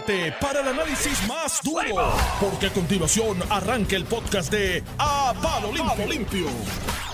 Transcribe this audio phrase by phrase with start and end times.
[0.00, 5.72] prepárate para el análisis más duro, porque a continuación arranca el podcast de A Palo
[5.72, 6.46] Limpio.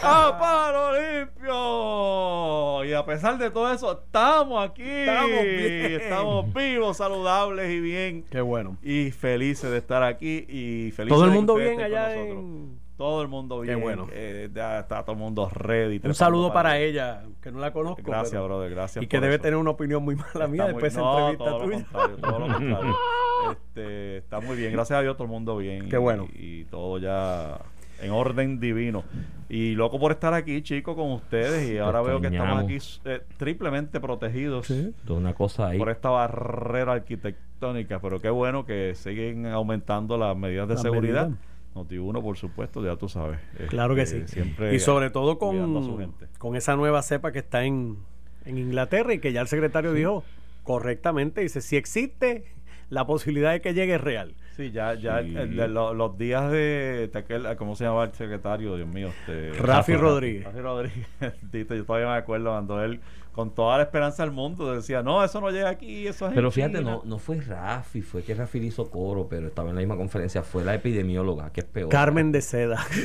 [0.03, 2.85] ¡A palo limpio!
[2.85, 4.83] Y a pesar de todo eso, estamos aquí.
[4.83, 6.01] Estamos bien.
[6.01, 8.27] Estamos vivos, saludables y bien.
[8.31, 8.77] Qué bueno.
[8.83, 10.45] Y felices de estar aquí.
[10.47, 12.39] Y felices Todo el mundo bien allá nosotros.
[12.39, 12.84] en...
[12.97, 13.81] Todo el mundo bien.
[13.81, 14.07] bueno.
[14.13, 16.01] Eh, ya está todo el mundo ready.
[16.05, 18.03] Un saludo para ella, que no la conozco.
[18.05, 18.71] Gracias, pero- brother.
[18.71, 19.03] Gracias.
[19.05, 19.43] Y que debe eso.
[19.43, 22.39] tener una opinión muy mala mía Está después de no, entrevista todo lo contrario, todo
[22.39, 22.97] lo contrario.
[23.51, 25.91] Este, está muy bien, gracias a Dios todo el mundo bien.
[25.91, 26.29] Qué y- bueno.
[26.33, 27.61] Y, todo ya
[28.01, 29.05] en orden divino.
[29.51, 31.71] Y loco por estar aquí, chicos, con ustedes.
[31.71, 34.95] Y ahora veo que estamos aquí eh, triplemente protegidos Sí.
[35.05, 35.79] De una cosa ahí.
[35.79, 38.01] por esta barrera arquitectónica.
[38.01, 41.27] Pero qué bueno que siguen aumentando las medidas de Las seguridad.
[41.29, 41.45] medidas.
[41.75, 43.39] Noti uno, por supuesto, ya tú sabes.
[43.69, 44.35] Claro que Este, sí.
[44.35, 47.97] Siempre Y sobre todo con, con esa nueva cepa que está en,
[48.45, 50.23] en Inglaterra y que ya el secretario dijo
[50.63, 52.45] correctamente, dice, si existe
[52.91, 54.35] la posibilidad de que llegue es real.
[54.57, 55.35] Sí, ya, ya Sí.
[55.37, 58.77] el- el- lo- los días de, de aquel- ¿cómo se llamaba el secretario?
[58.77, 60.45] Dios mío, este, Rafi Rodríguez.
[60.45, 61.07] Rafi Rodríguez,
[61.53, 63.01] yo todavía me acuerdo cuando él,
[63.35, 66.35] con toda la esperanza del mundo, decía, no, eso no llega aquí, eso es en
[66.37, 66.91] Pero fíjate, China".
[66.93, 69.97] no, no fue Rafi, fue que Rafi le hizo coro, pero estaba en la misma
[69.97, 70.43] conferencia.
[70.43, 71.89] Fue la epidemióloga, que es peor.
[71.91, 72.77] Carmen de Seda.
[72.79, 73.01] fue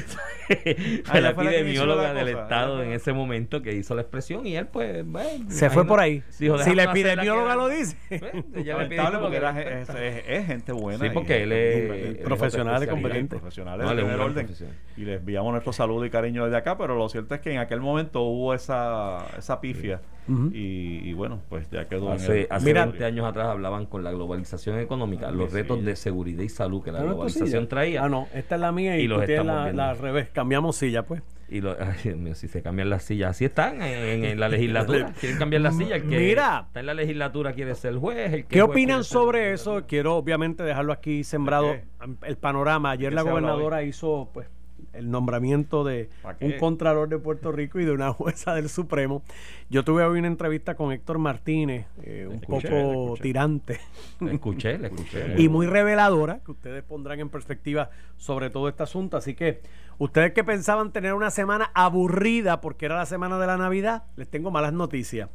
[1.09, 2.43] Ah, la fue la epidemióloga la del cosa.
[2.43, 5.99] Estado en ese momento que hizo la expresión y él, pues, bueno, Se fue por
[5.99, 6.23] ahí.
[6.39, 7.97] Dijo, si "Déjame la epidemióloga lo dice.
[8.65, 10.99] Lamentable porque era, es, es- es gente buena.
[10.99, 13.37] Sí, y porque él es- Profesional y competente.
[13.37, 14.75] profesionales No, de orden profesional.
[14.97, 17.59] y les enviamos nuestro saludo y cariño desde acá pero lo cierto es que en
[17.59, 20.01] aquel momento hubo esa esa pifia
[20.53, 23.85] Y, y bueno pues ya quedó en Hace, el- hace Mira- 20 años atrás hablaban
[23.87, 25.85] con la globalización económica, los Sí, retos sí.
[25.85, 28.03] de seguridad y salud que la ¿Está en globalización traía.
[28.03, 29.71] Ah, no, esta es la mía y, Y los la, viendo.
[29.73, 30.29] la al revés.
[30.29, 31.21] Cambiamos silla, pues.
[31.51, 35.13] Y lo, ay, mío, si se cambian las sillas, así están en, en la legislatura.
[35.19, 36.01] Quieren cambiar las sillas.
[36.03, 36.65] El que Mira.
[36.67, 38.31] está en la legislatura quiere ser juez.
[38.33, 39.83] El que ¿Qué juez opinan sobre eso?
[39.87, 41.83] Quiero obviamente dejarlo aquí sembrado ¿De
[42.27, 42.91] el panorama.
[42.91, 44.47] Ayer la gobernadora hizo pues
[44.93, 46.09] el nombramiento de
[46.41, 49.23] un contralor de Puerto Rico y de una jueza del Supremo.
[49.69, 53.79] Yo tuve hoy una entrevista con Héctor Martínez, eh, un Escuché, poco tirante
[54.19, 55.35] Le escuché, le escuché.
[55.37, 59.17] y muy reveladora, que ustedes pondrán en perspectiva sobre todo este asunto.
[59.17, 59.61] Así que
[59.97, 64.27] ustedes que pensaban tener una semana aburrida porque era la semana de la Navidad, les
[64.27, 65.29] tengo malas noticias.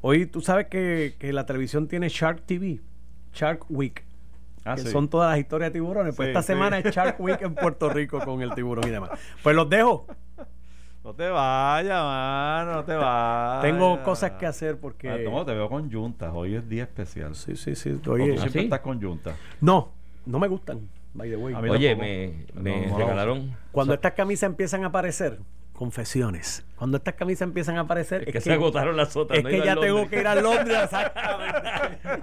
[0.00, 2.80] Hoy tú sabes que, que la televisión tiene Shark TV,
[3.32, 4.04] Shark Week.
[4.64, 4.88] Ah, que sí.
[4.88, 6.14] son todas las historias de tiburones.
[6.16, 6.46] Pues Sí, esta sí.
[6.46, 9.10] semana es Shark Week en Puerto Rico con el tiburón y demás.
[9.42, 10.06] Pues los dejo.
[11.04, 15.28] no te vayas mano no te vayas Tengo cosas que hacer Ah, porque.
[15.30, 17.90] no, te veo con yuntas hoy es día especial Sí, sí, sí.
[17.90, 18.58] O tú Oye, siempre ¿sí?
[18.60, 19.92] estás con yuntas no,
[20.24, 20.88] no me gustan.
[21.12, 21.54] By the way.
[21.54, 22.60] Oye, tampoco.
[22.60, 23.54] me, no regalaron.
[23.70, 25.38] Cuando o sea, estas camisas empiezan a aparecer,
[25.74, 26.64] confesiones.
[26.76, 29.38] Cuando estas camisas empiezan a aparecer, es que se agotaron las otras.
[29.38, 30.78] es no que ya tengo que ir a Londres.
[30.84, 31.68] Exactamente.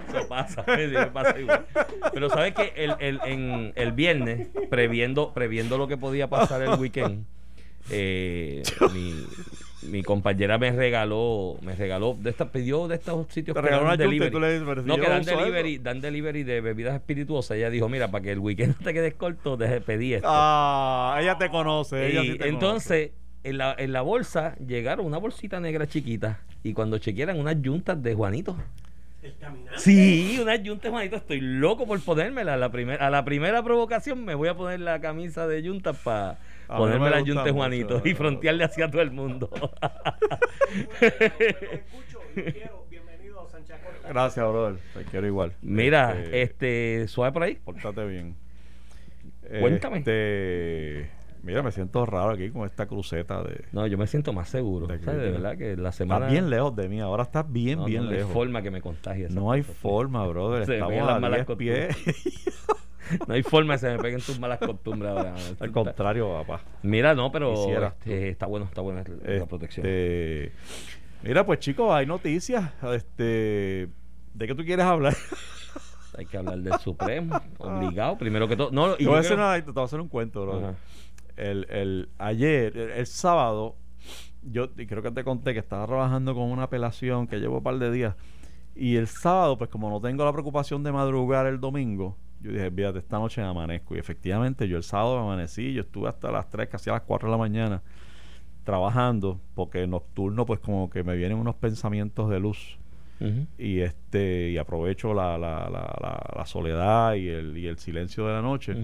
[0.18, 0.64] Eso pasa,
[1.12, 1.66] pasa igual.
[2.12, 6.74] Pero sabes que el, el, en, el viernes, previendo, previendo lo que podía pasar el
[6.80, 7.26] weekend,
[7.90, 9.26] eh, mi,
[9.90, 13.86] mi compañera me regaló, me regaló de estas, pidió de estos sitios Te que regaló
[13.86, 14.30] dan delivery.
[14.30, 17.56] tú le dices, pero si no, que dan delivery, dan delivery de bebidas espirituosas.
[17.56, 20.28] Ella dijo, mira, para que el weekend no te quedes corto, deje pedí esto.
[20.30, 23.10] ah ella te conoce ella y sí te entonces,
[23.44, 28.02] en la, en la bolsa llegaron una bolsita negra chiquita y cuando chequearan unas yuntas
[28.02, 28.56] de Juanito.
[29.76, 31.16] Sí, unas yuntas de Juanito.
[31.16, 32.54] Estoy loco por ponérmela.
[32.54, 35.96] A la, primera a la primera provocación me voy a poner la camisa de yuntas
[35.98, 39.50] para ponerme de mucho, Juanito y frontearle hacia todo el mundo.
[41.00, 42.84] escucho y quiero.
[42.90, 44.08] Bienvenido a Sánchez conoce.
[44.08, 47.56] gracias brother te quiero igual Mira, Este, este, suave por ahí.
[47.56, 48.34] Pórtate bien.
[49.60, 49.98] Cuéntame.
[49.98, 51.10] Este,
[51.42, 53.64] mira, me siento raro aquí con esta cruceta de.
[53.72, 54.86] No, yo me siento más seguro.
[54.86, 56.26] De sea, de verdad que la semana.
[56.26, 58.28] Estás bien lejos de mí, ahora estás bien, No, bien no, no lejos.
[58.28, 59.28] hay forma que me contagie.
[59.30, 60.66] no hay cosa, forma, brother.
[60.66, 61.96] Se Estamos las a malas 10 pies.
[63.28, 65.34] No hay forma que se me peguen tus malas costumbres ahora.
[65.60, 66.62] Al contrario, papá.
[66.82, 67.52] Mira, no, pero
[67.88, 69.84] este, está bueno, está buena la la protección.
[69.84, 70.52] Este,
[71.22, 72.70] mira, pues chicos, hay noticias.
[72.94, 73.88] Este,
[74.32, 75.14] ¿De qué tú quieres hablar?
[76.16, 78.70] Hay que hablar del Supremo, obligado, primero que todo.
[78.70, 80.58] No, y te, voy a hacer una- te voy a hacer un cuento, bro.
[80.58, 80.74] Ajá.
[81.36, 83.76] El, el, ayer, el, el sábado,
[84.42, 87.62] yo y creo que te conté que estaba trabajando con una apelación que llevo un
[87.62, 88.16] par de días.
[88.74, 92.70] Y el sábado, pues como no tengo la preocupación de madrugar el domingo, yo dije,
[92.70, 93.94] fíjate, esta noche me amanezco.
[93.94, 97.02] Y efectivamente, yo el sábado me amanecí, yo estuve hasta las 3, casi a las
[97.02, 97.82] 4 de la mañana,
[98.64, 102.78] trabajando, porque nocturno, pues como que me vienen unos pensamientos de luz.
[103.56, 108.26] Y este y aprovecho la, la, la, la, la soledad y el, y el silencio
[108.26, 108.74] de la noche.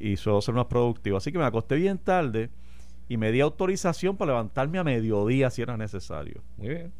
[0.00, 1.16] Y suelo ser más productivo.
[1.16, 2.50] Así que me acosté bien tarde
[3.08, 6.42] y me di autorización para levantarme a mediodía si era necesario.
[6.56, 6.92] Muy bien.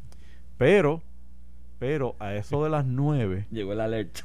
[0.57, 1.01] Pero
[1.79, 4.19] Pero a eso de las 9, Llegó el alert.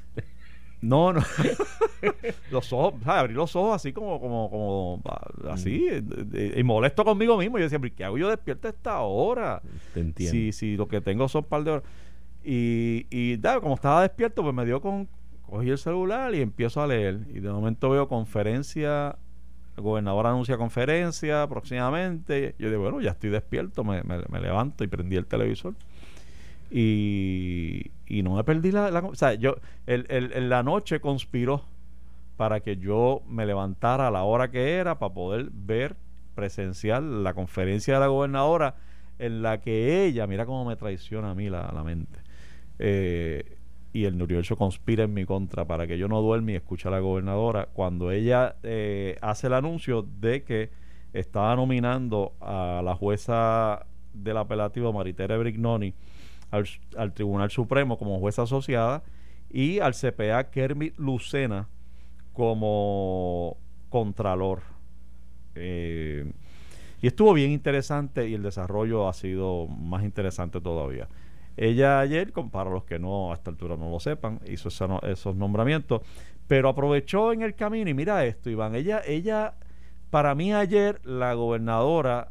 [0.80, 1.20] no, no.
[2.50, 3.20] los ojos, ¿sabes?
[3.20, 6.02] abrí los ojos así como, como, como, ah, así, eh,
[6.34, 7.58] eh, y molesto conmigo mismo.
[7.58, 9.62] Yo decía, "¿Pero ¿qué hago yo despierto a esta hora?
[9.94, 10.32] Te entiendo.
[10.32, 11.84] Si, si lo que tengo son un par de horas.
[12.44, 15.08] Y, y da, como estaba despierto, pues me dio con.
[15.54, 17.20] Cogí el celular y empiezo a leer.
[17.32, 19.14] Y de momento veo conferencia.
[19.76, 22.56] El gobernador anuncia conferencia próximamente.
[22.58, 23.84] Yo digo, bueno, ya estoy despierto.
[23.84, 25.74] Me, me- levanto y prendí el televisor.
[26.72, 28.90] Y, y no me perdí la.
[28.90, 29.54] la- o sea, yo.
[29.86, 31.62] El, el- la noche conspiró
[32.36, 35.94] para que yo me levantara a la hora que era para poder ver,
[36.34, 38.74] presenciar la conferencia de la gobernadora
[39.20, 42.18] en la que ella, mira cómo me traiciona a mí la, la mente,
[42.80, 43.44] eh,
[43.94, 46.91] y el universo conspira en mi contra para que yo no duerma y escuche a
[46.91, 50.70] la gobernadora cuando ella eh, hace el anuncio de que
[51.12, 55.94] estaba nominando a la jueza del apelativo Maritere Brignoni
[56.50, 59.05] al, al Tribunal Supremo como jueza asociada
[59.49, 61.69] y al CPA Kermit Lucena
[62.32, 63.56] como
[63.91, 64.62] contralor.
[65.55, 66.32] Eh,
[67.00, 71.06] y estuvo bien interesante y el desarrollo ha sido más interesante todavía.
[71.56, 75.36] Ella ayer, para los que no a esta altura no lo sepan, hizo esa esos
[75.36, 76.02] nombramientos,
[76.48, 79.54] pero aprovechó en el camino y mira esto, Iván, ella, ella,
[80.10, 82.30] para mí ayer la gobernadora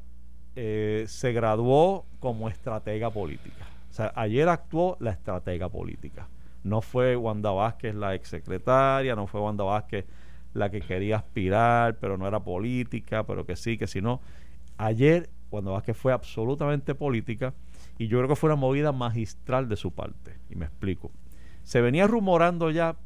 [0.56, 3.66] eh, se graduó como estratega política.
[3.90, 6.28] O sea, ayer actuó la estratega política.
[6.64, 10.06] No fue Wanda Vázquez la exsecretaria, no fue Wanda Vázquez
[10.54, 14.22] la que quería aspirar, pero no era política, pero que sí, que si no.
[14.78, 17.54] Ayer Wanda Vázquez fue absolutamente política
[17.98, 20.38] y yo creo que fue una movida magistral de su parte.
[20.50, 21.12] Y me explico.
[21.64, 22.98] Se venía rumorando ya,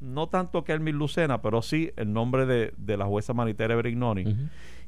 [0.00, 4.36] no tanto que Elmi Lucena, pero sí el nombre de, de la jueza Manitere Brignoni.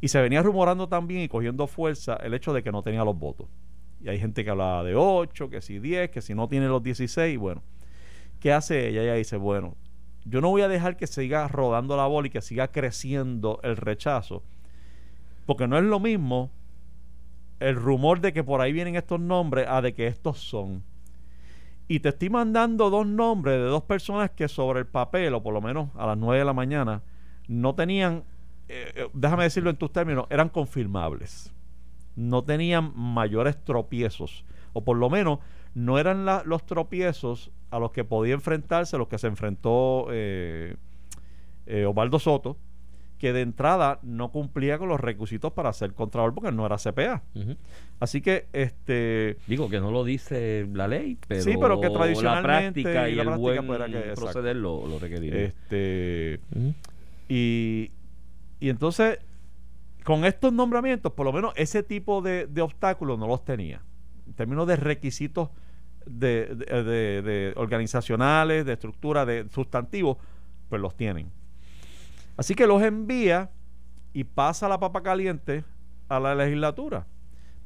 [0.00, 3.19] Y se venía rumorando también y cogiendo fuerza el hecho de que no tenía los
[3.19, 3.49] votos.
[4.02, 6.82] Y hay gente que hablaba de 8, que si 10, que si no tiene los
[6.82, 7.38] 16.
[7.38, 7.62] Bueno,
[8.41, 9.02] ¿qué hace ella?
[9.02, 9.76] Ella dice, bueno,
[10.25, 13.76] yo no voy a dejar que siga rodando la bola y que siga creciendo el
[13.76, 14.43] rechazo.
[15.44, 16.50] Porque no es lo mismo
[17.61, 20.83] el rumor de que por ahí vienen estos nombres a de que estos son.
[21.89, 25.53] Y te estoy mandando dos nombres de dos personas que sobre el papel, o por
[25.53, 27.03] lo menos a las 9 de la mañana,
[27.49, 28.25] no tenían,
[28.69, 31.53] eh, eh, déjame decirlo en tus términos, eran confirmables.
[32.17, 34.45] No tenían mayores tropiezos.
[34.73, 35.41] O por lo menos
[35.75, 40.77] no eran los tropiezos a los que podía enfrentarse, los que se enfrentó eh,
[41.67, 42.57] eh, Osvaldo Soto,
[43.21, 47.23] que de entrada no cumplía con los requisitos para ser contralor porque no era CPA.
[48.01, 51.93] Así que este Digo que no lo dice la ley, pero, Sí, pero que la
[51.99, 55.45] tradicionalmente práctica y y, la el práctica buen que- proceder lo, lo requeriría.
[55.45, 56.41] este
[57.29, 57.91] y,
[58.59, 59.19] y entonces
[60.05, 63.83] con estos nombramientos, por lo menos ese tipo de, de obstáculos no los tenía.
[64.27, 65.51] En términos de requisitos
[66.07, 70.17] de, de- de- de organizacionales, de estructura, de sustantivos,
[70.71, 71.31] pues los tienen.
[72.37, 73.50] Así que los envía
[74.12, 75.65] y pasa la papa caliente
[76.09, 77.06] a la legislatura.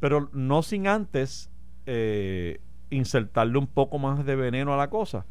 [0.00, 1.50] Pero no sin antes
[1.86, 5.26] eh, insertarle un poco más de veneno a la cosa.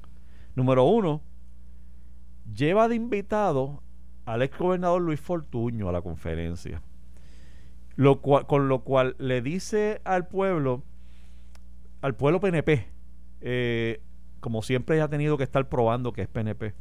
[0.55, 1.21] Número uno,
[2.55, 3.81] lleva de invitado
[4.25, 6.81] al ex gobernador Luis Fortuño a la conferencia.
[7.95, 10.83] Con lo cual le dice al pueblo,
[12.01, 12.87] al pueblo PNP,
[13.41, 14.01] eh,
[14.39, 16.73] como siempre ha tenido que estar probando que es PNP,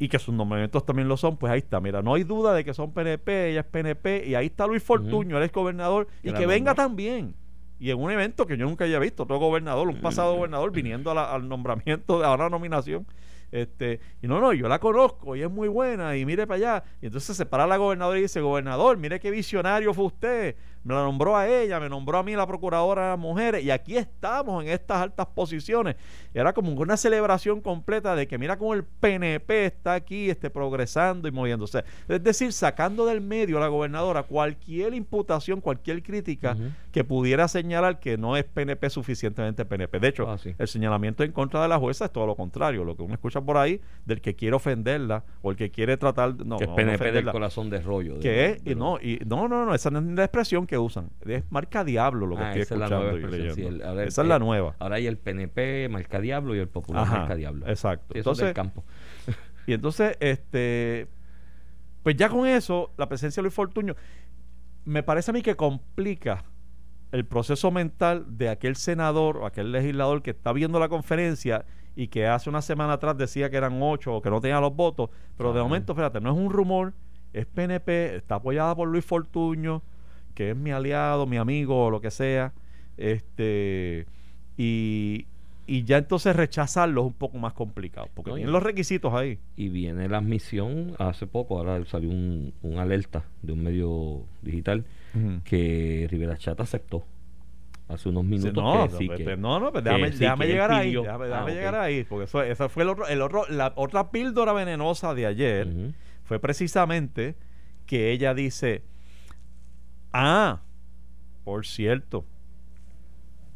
[0.00, 1.78] y que sus nombramientos también lo son, pues ahí está.
[1.80, 4.82] Mira, no hay duda de que son PNP, ella es PNP, y ahí está Luis
[4.82, 7.34] Fortuño, el ex gobernador, y Que venga también.
[7.78, 11.10] Y en un evento que yo nunca haya visto, otro gobernador, un pasado gobernador viniendo
[11.10, 13.06] a la- al nombramiento, a la nominación.
[13.52, 16.84] Este, y no, no, yo la conozco y es muy buena y mire para allá.
[17.02, 20.56] Y entonces se para la gobernadora y dice, gobernador, mire qué visionario fue usted.
[20.82, 23.70] Me la nombró a ella, me nombró a mí la procuradora de las mujeres y
[23.70, 25.96] aquí estamos en estas altas posiciones.
[26.34, 30.48] Y era como una celebración completa de que mira cómo el PNP está aquí este,
[30.48, 31.84] progresando y moviéndose.
[32.08, 36.56] Es decir, sacando del medio a la gobernadora cualquier imputación, cualquier crítica
[36.92, 40.00] que pudiera señalar que no es PNP suficientemente PNP.
[40.00, 40.54] De hecho, Ah, sí.
[40.56, 42.84] el señalamiento en contra de la jueza es todo lo contrario.
[42.84, 46.34] Lo que uno escucha por ahí del que quiere ofenderla o el que quiere tratar
[46.44, 48.14] no, que es no, PNP del corazón de rollo.
[48.14, 50.66] de- que es, de y no, y no, no, no, esa no es la expresión
[50.66, 51.10] que usan.
[51.26, 53.60] Es marca diablo lo que Ah, estoy esa es la escuchando nueva y expresión, sí,
[53.62, 53.84] leyendo.
[53.84, 54.76] el- ahora el- esa es la nueva.
[54.78, 57.66] Ahora hay el PNP marca diablo y el popular Ajá, marca diablo.
[57.68, 58.14] exacto.
[58.14, 58.84] Sí, eso es del Entonces, campo.
[59.66, 61.06] Y entonces, este,
[62.02, 63.94] pues ya con eso, la presencia de Luis Fortuño,
[64.84, 66.44] me parece a mí que complica
[67.12, 71.64] el proceso mental de aquel senador o aquel legislador que está viendo la conferencia
[72.00, 74.74] y que hace una semana atrás decía que eran ocho o que no tenía los
[74.74, 76.94] votos, pero de momento, fíjate, no es un rumor,
[77.34, 79.82] es PNP, está apoyada por Luis Fortuño,
[80.34, 82.54] que es mi aliado, mi amigo o lo que sea,
[82.96, 84.06] este
[84.56, 85.26] Y,
[85.66, 89.38] y ya entonces rechazarlo es un poco más complicado, porque No, tienen los requisitos ahí.
[89.58, 94.86] Y viene la admisión hace poco, ahora salió un, un alerta de un medio digital
[95.44, 97.04] que Rivera Chat aceptó
[97.92, 100.50] hace unos minutos no, que sí no, que pues, no, no, pues que déjame, sí,
[100.50, 101.56] llegar ahí, déjame, Ah, déjame ok.
[101.56, 105.26] llegar ahí, porque eso, esa fue el otro, el otro, la otra píldora venenosa de
[105.26, 105.68] ayer
[106.24, 107.34] fue precisamente
[107.86, 108.82] que ella dice,
[110.12, 110.60] ah,
[111.44, 112.24] por cierto,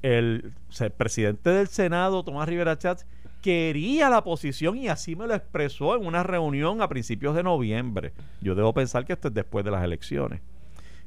[0.03, 3.07] el, o sea, el presidente del Senado, Tomás Rivera Chats,
[3.41, 8.13] quería la posición y así me lo expresó en una reunión a principios de noviembre.
[8.41, 10.41] Yo debo pensar que esto es después de las elecciones.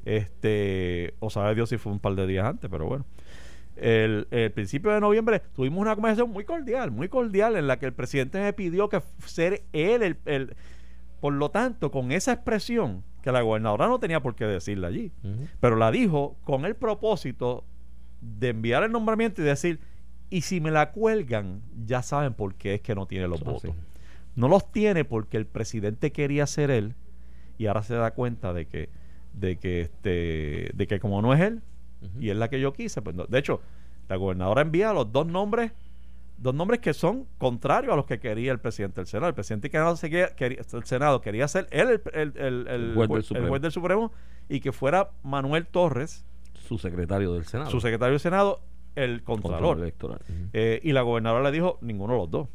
[0.08, 3.04] Este, o sabe Dios si fue un par de días antes, pero bueno.
[3.76, 7.86] El, el principio de noviembre tuvimos una conversación muy cordial, muy cordial, en la que
[7.86, 10.56] el presidente me pidió que ser él el, el-
[11.20, 15.12] por lo tanto, con esa expresión, que la gobernadora no tenía por qué decirla allí,
[15.60, 17.64] pero la dijo con el propósito
[18.20, 19.78] de enviar el nombramiento y decir,
[20.30, 23.50] y si me la cuelgan, ya saben por qué es que no tiene los Eso
[23.50, 23.70] votos.
[23.70, 23.78] así.
[24.36, 26.94] No los tiene porque el presidente quería ser él
[27.58, 28.88] y ahora se da cuenta de que,
[29.40, 31.60] de que este, de que como no es él
[32.20, 33.24] y es la que yo quise, pues no.
[33.26, 33.60] de hecho,
[34.08, 35.72] la gobernadora envía los dos nombres,
[36.38, 39.28] dos nombres que son contrarios a los que quería el presidente del Senado.
[39.28, 39.78] El presidente que
[40.08, 43.48] quería- quería- el Senado quería ser él el, el- el- juez del el Supremo.
[43.48, 44.12] juez del Supremo
[44.48, 48.60] y que fuera Manuel Torres, su secretario del Senado su secretario del Senado,
[48.94, 49.78] el Control contralor.
[49.78, 50.48] electoral Ujú.
[50.52, 52.48] Eh, y la gobernadora le dijo ninguno de los dos.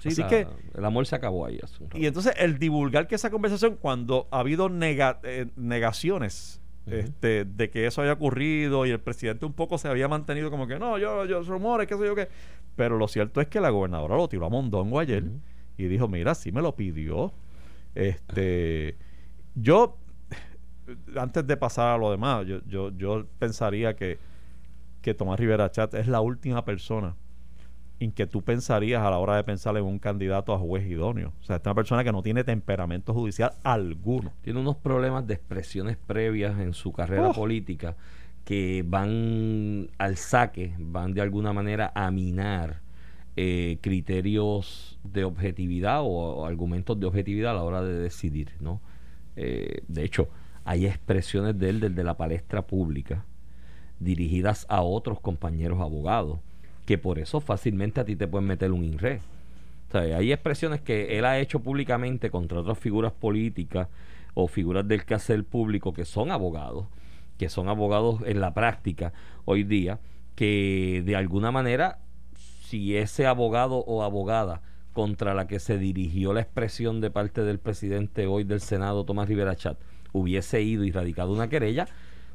[0.00, 1.60] Sí, Así la- que- el amor se acabó ahí.
[1.94, 7.70] Y entonces el divulgar que esa conversación, cuando ha habido nega- eh, negaciones este, de
[7.70, 10.98] que eso haya ocurrido y el presidente un poco se había mantenido como que no,
[10.98, 12.28] yo, yo, rumores, qué sé yo qué.
[12.74, 15.22] Pero lo cierto es que la gobernadora lo tiró a Mondongo ayer
[15.76, 17.32] y dijo, mira, sí me lo pidió.
[17.94, 18.96] Este,
[19.54, 19.98] yo,
[21.16, 24.18] antes de pasar a lo demás, yo, yo, yo pensaría que,
[25.02, 27.14] que Tomás Rivera Chat es la última persona
[28.00, 31.34] en que tú pensarías a la hora de pensar en un candidato a juez idóneo.
[31.40, 34.32] O sea, es una persona que no tiene temperamento judicial alguno.
[34.42, 37.32] tiene unos problemas de expresiones previas en su carrera Oh.
[37.34, 37.96] política
[38.44, 42.80] que van al saque, van de alguna manera a minar
[43.36, 48.80] eh, criterios de objetividad o, o argumentos de objetividad a la hora de decidir, ¿no?
[49.36, 50.28] Eh, de hecho,
[50.64, 53.24] hay expresiones de él desde la palestra pública
[53.98, 56.40] dirigidas a otros compañeros abogados
[56.90, 59.20] que por eso fácilmente a ti te pueden meter un INRE.
[59.88, 63.86] O sea, hay expresiones que él ha hecho públicamente contra otras figuras políticas
[64.34, 66.86] o figuras del quehacer público que son abogados,
[67.38, 69.12] que son abogados en la práctica
[69.44, 70.00] hoy día,
[70.34, 72.00] que de alguna manera,
[72.64, 74.60] si ese abogado o abogada
[74.92, 79.28] contra la que se dirigió la expresión de parte del presidente hoy del Senado, Tomás
[79.28, 79.78] Rivera Chat,
[80.12, 81.86] hubiese ido y radicado una querella,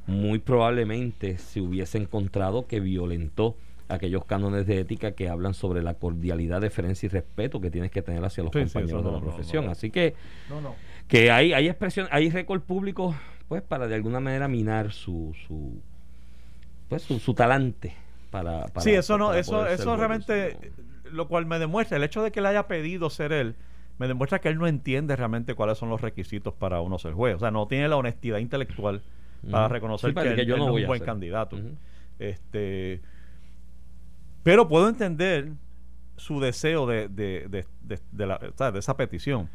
[0.07, 3.57] muy probablemente se hubiese encontrado que violentó
[3.87, 8.01] aquellos cánones de ética que hablan sobre la cordialidad, deferencia y respeto que tienes que
[8.01, 9.65] tener hacia los Sí, sí, compañeros de la no, profesión.
[9.65, 9.71] no.
[9.71, 10.15] Así que,
[11.07, 13.15] que hay, hay expresión, hay récord público,
[13.47, 15.73] pues, para de alguna manera minar su, su
[16.89, 17.93] pues su, su talante
[18.31, 20.57] para, para- sí, eso no, eso, eso realmente,
[21.11, 23.55] lo cual me demuestra, el hecho de que le haya pedido ser él,
[23.97, 27.35] me demuestra que él no entiende realmente cuáles son los requisitos para uno ser juez.
[27.35, 29.01] O sea, no tiene la honestidad intelectual
[29.49, 31.55] para reconocer Sí, que, que él, yo él no es un buen candidato.
[31.55, 31.69] Ujú.
[32.19, 33.01] Este,
[34.45, 35.53] pero puedo entender
[36.17, 38.37] su deseo de, de, de, de- de la-
[38.71, 39.49] de esa petición.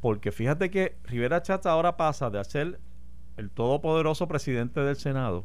[0.00, 2.80] Porque fíjate que Rivera Chatz ahora pasa de ser
[3.36, 5.44] el todopoderoso presidente del Senado,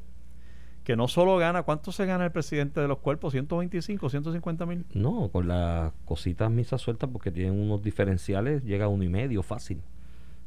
[0.84, 3.36] que no solo gana, ¿cuánto se gana el presidente de los cuerpos?
[3.36, 4.86] ¿125, 150 mil?
[4.96, 9.43] No, con las cositas misas sueltas porque tienen unos diferenciales, llega a uno y medio
[9.43, 9.81] fácil.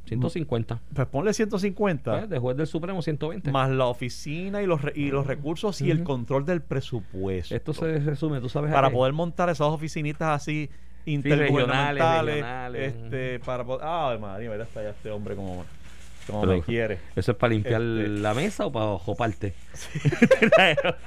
[0.07, 0.81] 150.
[0.95, 3.51] Pues ponle 150, Pues, de juez del Supremo 120.
[3.51, 6.05] más la oficina y los, re- y los recursos y el Ujú.
[6.05, 7.55] control del presupuesto.
[7.55, 8.73] Esto se resume, tú sabes.
[8.73, 8.95] para qué?
[8.95, 10.69] poder montar esas oficinitas así
[11.05, 12.95] regionales, intergubernamentales regionales.
[12.95, 15.65] este para poder ah madre mira está ya este hombre como,
[16.27, 19.55] como Pero- me quiere ¿Eso es para limpiar Este- la mesa o para joparte?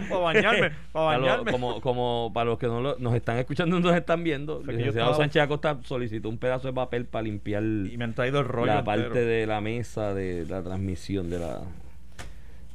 [0.10, 3.38] para bañarme para Para lo- bañarme como, como para los que no lo- nos están
[3.38, 6.74] escuchando y nos están viendo, Fue el licenciado estaba- Sánchez Acosta solicitó un pedazo de
[6.74, 9.04] papel para limpiar y me han traído el rollo la entero.
[9.04, 11.62] parte de la mesa de la transmisión de la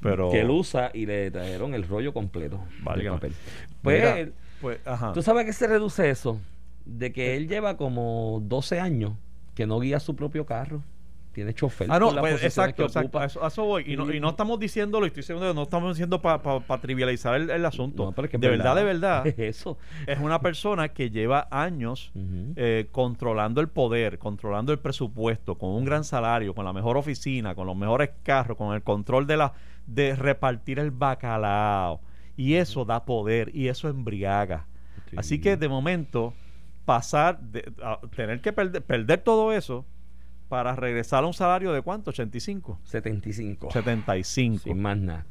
[0.03, 3.17] pero que él usa y le trajeron el rollo completo de Válgame.
[3.19, 3.33] papel.
[3.83, 4.33] Pues, Mira,
[4.63, 6.41] pues ajá ¿tú sabes a qué se reduce eso?
[6.87, 9.13] De que él lleva como 12 años
[9.55, 10.83] que no guía su propio carro.
[11.33, 11.87] Tiene chofer.
[11.91, 13.21] Ah, no, pues, exacto, exacto.
[13.21, 13.85] A eso, a eso voy.
[13.87, 16.41] Y no, y no estamos diciéndolo, estoy diciendo no estamos diciendo para
[16.81, 18.07] trivializar el, el asunto.
[18.07, 19.79] No, pero es que es de verdad, de verdad, Es eso.
[20.07, 22.11] es una persona que lleva años
[22.57, 27.55] eh, controlando el poder, controlando el presupuesto, con un gran salario, con la mejor oficina,
[27.55, 29.53] con los mejores carros, con el control de la
[29.87, 32.01] de repartir el bacalao.
[32.37, 34.67] Y eso da poder y eso embriaga.
[35.11, 35.17] Sí.
[35.17, 36.35] Así que de momento,
[36.85, 39.85] pasar, de, a tener que perder, perder todo eso
[40.51, 42.11] para regresar a un salario de cuánto?
[42.11, 43.71] 85, 75.
[43.71, 44.65] 75.
[44.65, 45.25] Sin más nada.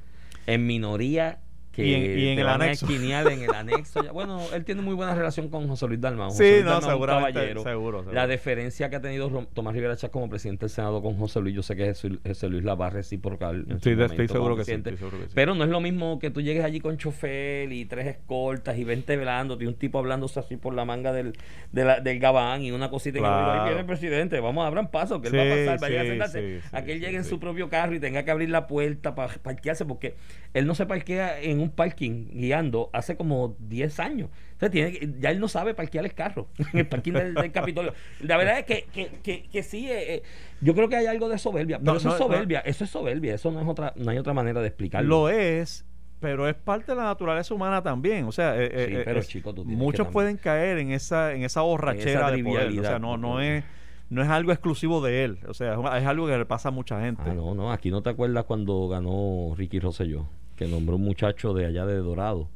[0.47, 2.87] En minoría que Y en- y en te el van anexo.
[2.89, 3.03] en
[3.43, 4.03] el anexo.
[4.03, 6.31] Ya- Bueno, él tiene muy buena relación con José Luis Dalmau.
[6.31, 7.63] Sí, José Luis no, Dalmau seguramente, seguro,
[8.03, 8.13] seguro.
[8.13, 11.55] La deferencia que ha tenido Tomás Rivera Chávez como presidente del Senado con José Luis,
[11.55, 13.55] yo sé que Jesús- José Luis la va a reciprocar.
[13.55, 15.31] su Estoy, momento seguro que sí, estoy seguro que sí.
[15.35, 18.83] Pero no es lo mismo que tú llegues allí con chofer y tres escoltas y
[18.83, 21.33] 20 velándote y un tipo hablándose así por la manga del,
[21.71, 23.51] de la- del gabán y una cosita que Claro.
[23.61, 25.99] ahí viene el presidente, vamos a abrir paso, que él Sí, va a pasar, vaya
[25.99, 26.39] a sí, sentarse.
[26.61, 27.29] sí, sí, a que él sí, llegue en sí.
[27.29, 30.15] su propio carro y tenga que abrir la puerta para parquearse porque
[30.53, 34.29] él no se parquea en un parking guiando hace como 10 años.
[34.53, 37.51] Entonces tiene que- ya él no sabe parquear el carro en el parking del, del
[37.51, 37.93] Capitolio.
[38.21, 40.23] La verdad es que, que, que, que sí, eh, eh,
[40.61, 42.89] yo creo que hay algo de soberbia, pero No, eso no, es soberbia, eso es
[42.89, 45.07] soberbia, eso no es otra, no hay otra manera de explicarlo.
[45.07, 45.85] Lo es,
[46.19, 48.25] pero es parte de la naturaleza humana también.
[48.25, 51.61] O sea, eh, Sí, eh, pero, chico, tú muchos pueden caer en esa, en esa
[51.61, 52.77] borrachera de poder.
[52.77, 53.63] O sea, no, no es,
[54.09, 55.39] no es algo exclusivo de él.
[55.47, 57.21] O sea, es algo que le pasa a mucha gente.
[57.25, 60.27] Ah, no, no, aquí no te acuerdas cuando ganó Ricky Rosselló,
[60.59, 62.49] que nombró un muchacho de allá de Dorado,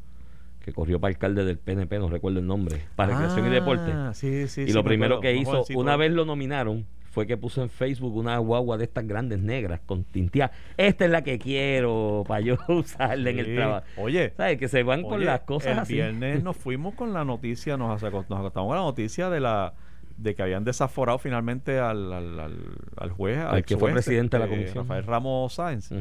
[0.63, 3.91] que corrió para alcalde del PNP, no recuerdo el nombre, para Recreación y Deporte.
[3.93, 6.85] Ah, Sí, sí, y sí, lo me primero acuerdo, que hizo, una vez lo nominaron,
[7.11, 10.51] fue que puso en Facebook una guagua de estas grandes negras con tintia.
[10.75, 13.85] Esta es la que quiero para yo usarla en el trabajo.
[13.97, 14.57] Oye, ¿Sabes?
[14.57, 15.93] Que se van con las cosas el así.
[15.93, 19.73] viernes nos fuimos con la noticia, nos, aco- nos acostamos con la noticia de la
[20.17, 22.57] de que habían desaforado finalmente al, al, al,
[22.97, 24.83] al juez, al que fue presidente de la este, comisión.
[24.85, 25.91] Rafael Ramos Sáenz,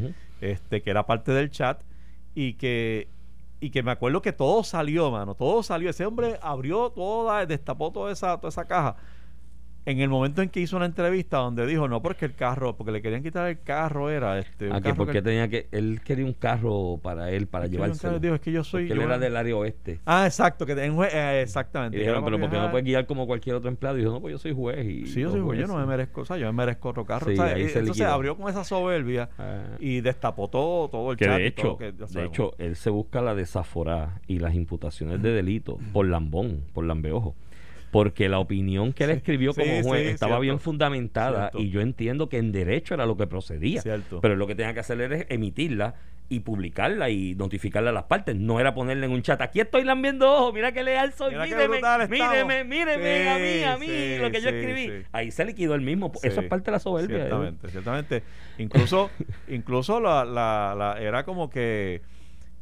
[0.40, 1.80] este, que era parte del chat,
[2.34, 3.08] y que
[3.62, 5.88] y que me acuerdo que todo salió, mano, todo salió.
[5.88, 8.96] Ese hombre abrió toda, destapó toda esa, toda esa caja.
[9.84, 12.92] En el momento en que hizo una entrevista donde dijo, no, porque el carro, porque
[12.92, 14.68] le querían quitar el carro, era este.
[14.68, 15.66] un Ah, que carro porque tenía que.
[15.72, 18.20] Él quería un carro para él, para llevarse.
[18.20, 19.98] digo, es que yo soy- Porque él era del área oeste.
[20.06, 21.98] Ah, exacto, que en jue- eh, Y exactamente.
[21.98, 23.96] dijeron, pero para ¿por qué no puedes guiar como cualquier otro empleado?
[23.98, 24.86] Y dijo, no, pues yo soy juez.
[24.86, 27.04] Y Sí, yo soy juez, yo no me merezco, o sea, yo me merezco otro
[27.04, 27.26] carro.
[27.26, 28.12] Sí, o sea, ahí eh, se entonces liquidó.
[28.14, 29.62] abrió con esa soberbia Ah.
[29.80, 31.38] y destapó todo, todo el Que chat.
[31.38, 34.38] de todo hecho, lo que- o sea, de hecho, él se busca la desaforada y
[34.38, 37.34] las imputaciones de delito por lambón, por lambeojo.
[37.92, 40.40] Porque la opinión que él Sí, escribió sí, como juez sí, estaba cierto.
[40.40, 41.58] bien fundamentada Cierto.
[41.60, 43.82] y yo entiendo que en derecho era lo que procedía.
[43.82, 44.20] Cierto.
[44.20, 45.94] Pero lo que tenía que hacer era emitirla
[46.30, 48.34] y publicarla y notificarla a las partes.
[48.34, 51.44] No era ponerle en un chat, aquí estoy lambiendo ojo, mira qué leal soy, Mira
[51.44, 52.30] míreme, brutal estamos".
[52.32, 55.04] míreme, míreme a mí, a mí, lo que yo escribí.
[55.12, 56.10] Ahí se liquidó el mismo.
[56.22, 57.16] Eso es parte de la soberbia.
[57.18, 57.20] ¿eh?
[57.20, 58.22] Ciertamente, ciertamente.
[58.56, 59.10] Incluso,
[59.48, 62.00] incluso la, la, la- era como que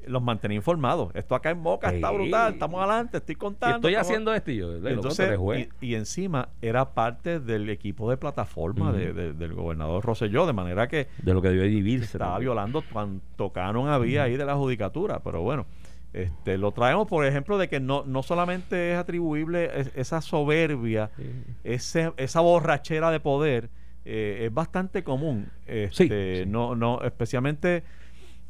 [0.06, 1.10] los mantenía informados.
[1.14, 2.14] Esto acá en Boca está Sí.
[2.14, 3.76] brutal, estamos adelante, estoy contando.
[3.76, 5.68] estoy estamos- haciendo esto y yo, Entonces, juez.
[5.80, 10.52] y, y encima era parte del equipo de plataforma de- de- del gobernador Rosselló, de
[10.52, 12.16] manera que de lo que debió vivirse.
[12.16, 15.66] estaba violando cuanto canon había ahí de la judicatura, pero bueno,
[16.12, 21.10] este lo traemos por ejemplo de que no, no solamente es atribuible es- esa soberbia,
[21.16, 21.30] Sí.
[21.64, 23.70] ese, esa borrachera de poder,
[24.04, 25.46] eh, es bastante común.
[25.66, 26.46] Sí, Este, sí.
[26.50, 27.84] No, no, especialmente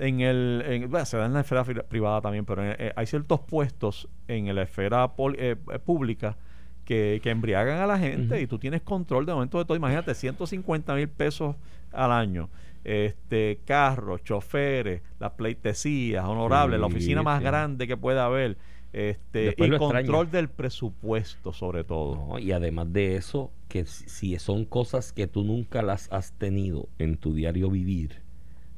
[0.01, 3.07] en el, en- bueno, se da en la esfera privada también, pero en- eh, hay
[3.07, 6.37] ciertos puestos en la esfera pol- eh, eh, pública
[6.85, 9.77] que, que embriagan a la gente y tú tienes control de momento de todo.
[9.77, 11.55] Imagínate, 150 mil pesos
[11.93, 12.49] al año.
[12.83, 17.45] Este, carros, choferes, las pleitesías, honorables, la oficina más sí.
[17.45, 18.57] grande que pueda haber,
[18.95, 20.31] este, y control extraña.
[20.31, 22.17] del presupuesto sobre todo.
[22.17, 26.33] No, y además de eso, que si si son cosas que tú nunca las has
[26.33, 28.23] tenido en tu diario vivir,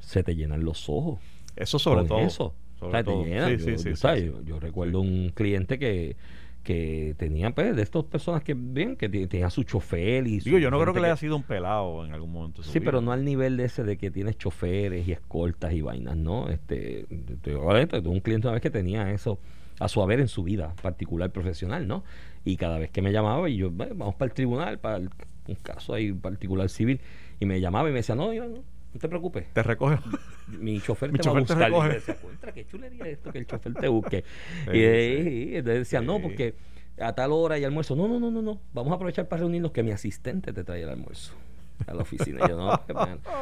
[0.05, 1.19] se te llenan los ojos.
[1.55, 2.19] Eso sobre con todo.
[2.19, 2.53] eso.
[2.79, 3.23] sobre O sea, te todo.
[3.25, 3.59] llenan.
[3.59, 4.25] Sí, yo, sí, sí.
[4.25, 6.15] Yo- yo recuerdo un cliente que
[6.63, 10.59] que tenía pues, de estas personas que bien que tenía su chofer y su Digo,
[10.59, 12.63] yo no creo que le haya sido un pelado en algún momento.
[12.63, 12.85] Sí, vida.
[12.85, 16.47] pero no al nivel de ese de que tienes choferes y escoltas y vainas, ¿no?
[16.47, 17.05] Este,
[17.41, 19.39] te digo, ahorita, tuve un cliente una vez que tenía eso
[19.77, 22.05] a su haber en su vida particular profesional, ¿no?
[22.45, 25.09] Y cada vez que me llamaba y yo, "Ve, vamos para el tribunal, para el-
[25.49, 27.01] un caso ahí particular civil,
[27.41, 28.63] y me llamaba y me decía, no, yo no,
[28.93, 29.97] no te preocupes, Te recoge.
[30.59, 31.69] mi chofer Mi te va a chofer te buscar.
[31.69, 31.93] Y recoge.
[31.93, 34.23] decía, contra, qué chulería esto que el chofer te busque.
[34.73, 36.55] Y, y entonces decía, no, porque
[36.99, 37.95] a tal hora y almuerzo.
[37.95, 38.61] No, no, no, no, no.
[38.73, 41.33] Vamos a aprovechar para reunirnos que mi asistente te trae el almuerzo
[41.87, 42.41] a la oficina.
[42.45, 42.79] Y yo, no,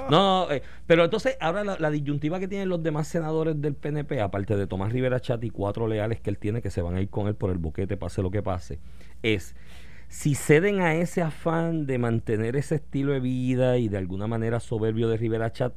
[0.09, 4.21] no, eh, pero entonces ahora la, la disyuntiva que tienen los demás senadores del PNP,
[4.21, 7.01] aparte de Tomás Rivera Chat y cuatro leales que él tiene que se van a
[7.01, 8.79] ir con él por el boquete, pase lo que pase,
[9.21, 9.53] es
[10.11, 14.59] si ceden a ese afán de mantener ese estilo de vida y de alguna manera
[14.59, 15.73] soberbio de Rivera Chat,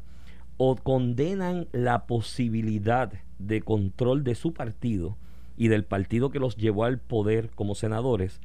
[0.57, 5.17] o condenan la posibilidad de control de su partido
[5.57, 8.41] y del partido que los llevó al poder como senadores,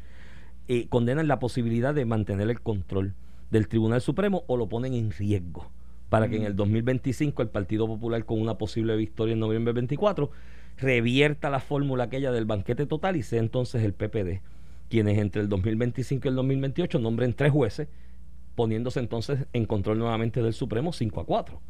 [0.67, 3.15] eh, condenan la posibilidad de mantener el control
[3.49, 5.71] del Tribunal Supremo o lo ponen en riesgo
[6.09, 10.29] para que en el 2025 el Partido Popular con una posible victoria en noviembre 24
[10.77, 14.41] revierta la fórmula aquella del banquete total y sea entonces el PPD
[14.89, 17.87] quienes entre el 2025 y el 2028 nombren tres jueces,
[18.55, 21.61] poniéndose entonces en control nuevamente del Supremo 5 a 4.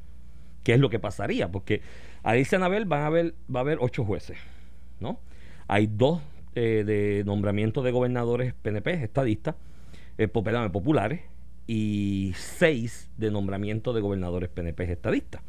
[0.64, 1.52] ¿Qué es lo que pasaría?
[1.52, 1.82] Porque
[2.24, 4.38] a Alicia Anabel van a haber, va a haber ocho jueces,
[5.00, 5.20] ¿no?
[5.68, 6.22] Hay dos
[6.56, 9.56] eh, de nombramiento de gobernadores PNP, estadistas,
[10.18, 11.22] eh, populares,
[11.72, 15.44] y seis de nombramiento de gobernadores PNP estadistas.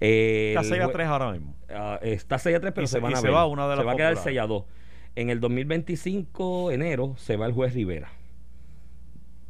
[0.00, 1.54] está 6 a 3 ahora mismo.
[1.68, 3.92] Ah, está 6 a 3, pero se, van a se Va una de se va
[3.92, 4.64] a quedar 6 a 2.
[5.14, 8.10] En el 2025, enero, se va el juez Rivera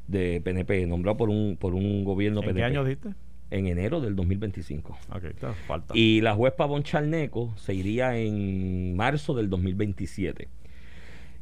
[0.09, 2.61] de PNP, nombrado por un, por un gobierno ¿En PNP.
[2.61, 3.11] qué año diste?
[3.51, 4.99] En enero del 2025.
[5.15, 5.97] Ok, está, falta.
[5.97, 10.49] Y la juez Pavón Charneco se iría en marzo del 2027.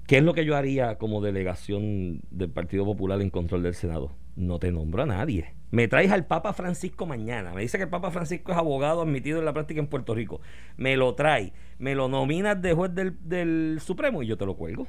[0.06, 4.10] ¿Qué es lo que yo haría como delegación del Partido Popular en control del Senado?
[4.36, 5.54] No te nombro a nadie.
[5.70, 7.52] Me traes al Papa Francisco mañana.
[7.54, 10.40] Me dice que el Papa Francisco es abogado admitido en la práctica en Puerto Rico.
[10.76, 11.52] Me lo trae.
[11.78, 14.86] Me lo nominas de juez del, Supremo y yo te lo cuelgo.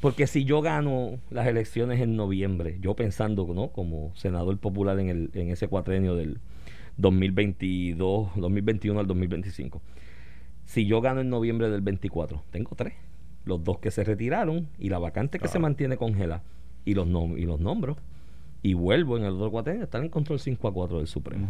[0.00, 3.68] Porque si yo gano las elecciones en noviembre, yo pensando ¿no?
[3.68, 6.38] como senador popular en, el, en ese cuatrenio del
[6.98, 9.80] 2022, 2021 al 2025,
[10.66, 12.94] si yo gano en noviembre del 24, tengo tres
[13.46, 16.42] los dos que se retiraron y la vacante que se mantiene congela
[16.84, 17.96] y los, y los nombro
[18.66, 21.46] y vuelvo en el otro cuatrenio están en control 5 a 4 del Supremo.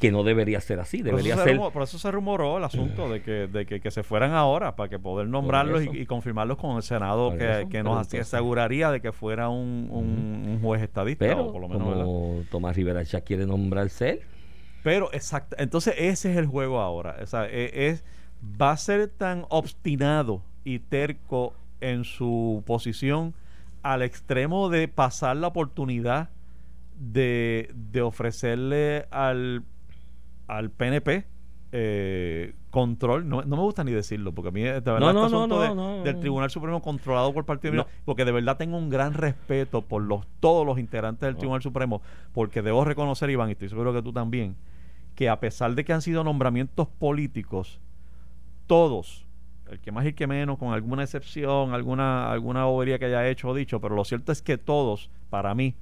[0.00, 1.58] Que no debería ser así, debería por ser...
[1.58, 4.98] por eso se rumoró el asunto de, que, de que, se fueran ahora para que
[4.98, 10.60] poder nombrarlos y, confirmarlos con el Senado que, nos aseguraría de que fuera un, un,
[10.62, 11.26] juez estadista.
[11.26, 14.20] Pero por lo menos, como Tomás Rivera ya quiere nombrarse él.
[14.82, 17.16] Pero exacto, entonces ese es el juego ahora.
[17.22, 18.02] O sea, e, es,
[18.60, 23.34] va a ser tan obstinado y terco en su posición
[23.84, 26.30] al extremo de pasar la oportunidad
[26.98, 29.62] de, de ofrecerle al,
[30.48, 31.26] al PNP
[31.70, 36.02] eh, control, no, me gusta ni decirlo, porque a mí de verdad no, este no,
[36.02, 40.02] del Tribunal Supremo controlado por el Partido porque de verdad tengo un gran respeto por
[40.02, 42.00] los todos los integrantes del Tribunal Supremo,
[42.32, 44.56] porque debo reconocer, Iván, y estoy seguro que tú también,
[45.14, 47.80] que a pesar de que han sido nombramientos políticos,
[48.66, 49.23] todos
[49.70, 53.28] el que más y el que menos, con alguna excepción, alguna, alguna bobería que haya
[53.28, 55.74] hecho o dicho, pero lo cierto es que todos, para mí,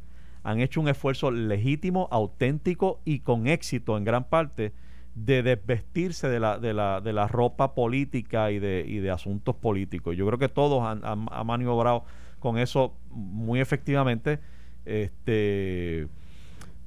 [0.44, 4.72] han hecho un esfuerzo legítimo, auténtico y con éxito en gran parte
[5.14, 9.54] de desvestirse de la, de la, de la ropa política y de, y de asuntos
[9.54, 10.16] políticos.
[10.16, 12.04] Yo creo que todos han, han, maniobrado
[12.38, 14.40] con eso muy efectivamente.
[14.84, 16.08] Este,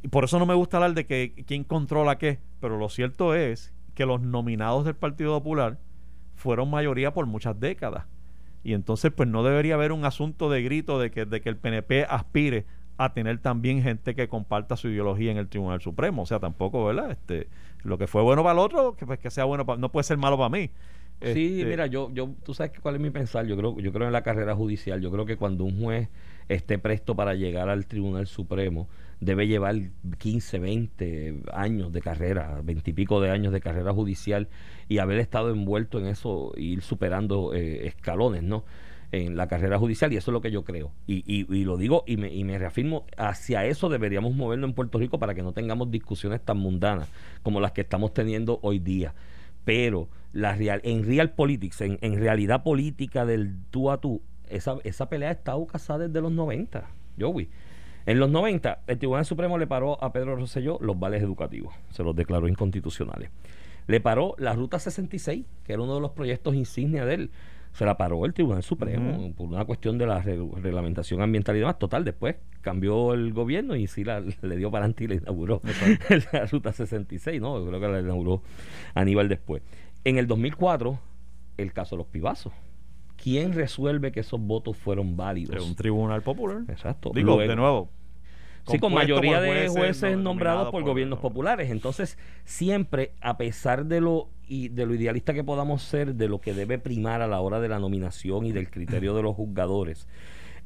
[0.02, 3.36] y por eso no me gusta hablar de que quién controla qué, pero lo cierto
[3.36, 5.78] es que los nominados del Partido Popular
[6.36, 8.06] fueron mayoría por muchas décadas.
[8.64, 11.58] Y entonces, pues no debería haber un asunto de grito de que, de que el
[11.58, 12.66] PNP aspire
[12.98, 16.24] a tener también gente que comparta su ideología en el Tribunal Supremo.
[16.24, 17.12] O sea, tampoco, ¿verdad?
[17.12, 17.48] Este,
[17.84, 20.04] lo que fue bueno para el otro, que, pues, que sea bueno para, no puede
[20.04, 20.72] ser malo para mí.
[21.22, 23.46] Sí, este, mira, yo, yo, tú sabes cuál es mi pensar.
[23.46, 25.02] Yo creo, yo creo en la carrera judicial.
[25.02, 26.10] Yo creo que cuando un juez
[26.50, 28.88] esté presto para llegar al Tribunal Supremo,
[29.20, 29.76] debe llevar
[30.18, 34.48] 15, 20 años de carrera, 20 y pico de años de carrera judicial
[34.88, 38.66] y haber estado envuelto en eso, ir superando eh, escalones, ¿no?
[39.12, 40.92] En la carrera judicial y eso es lo que yo creo.
[41.08, 45.20] Y lo digo y me, y me, reafirmo, hacia eso deberíamos movernos en Puerto Rico
[45.20, 47.08] para que no tengamos discusiones tan mundanas
[47.42, 49.14] como las que estamos teniendo hoy día.
[49.64, 54.78] Pero la real, en real politics, en, en realidad política del tú a tú, esa,
[54.84, 56.88] esa pelea ha estado casada desde los 90,
[57.20, 57.50] Joey.
[58.06, 62.04] En los 90, el Tribunal Supremo le paró a Pedro Rosselló los vales educativos, se
[62.04, 63.32] los declaró inconstitucionales.
[63.88, 67.32] Le paró la Ruta 66, que era uno de los proyectos insignia de él.
[67.74, 71.78] Se la paró el Tribunal Supremo por una cuestión de la reglamentación ambiental y demás.
[71.78, 75.62] Total, después cambió el gobierno y sí la, le dio para adelante y le inauguró
[76.32, 77.60] la Ruta 66, ¿no?
[77.60, 78.42] Yo creo que la inauguró
[78.94, 79.62] Aníbal después.
[80.04, 80.98] En el 2004,
[81.58, 82.54] el caso de los pibazos
[83.26, 85.68] ¿Quién resuelve que esos votos fueron válidos?
[85.68, 86.62] un tribunal popular.
[86.68, 87.10] Exacto.
[87.12, 87.90] Digo, de nuevo.
[88.68, 91.72] Sí, con mayoría de jueces, nombrados por, gobiernos populares.
[91.72, 96.40] Entonces, siempre, a pesar de lo, y de lo idealista que podamos ser, de lo
[96.40, 100.08] que debe primar a la hora de la nominación y del criterio de los juzgadores,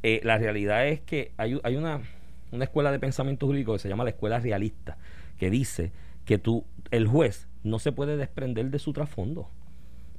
[0.04, 2.02] eh, la realidad es que hay, hay una,
[2.52, 4.98] una escuela de pensamiento jurídico que se llama la escuela realista,
[5.38, 5.94] que dice
[6.26, 9.48] que tú, el juez no se puede desprender de su trasfondo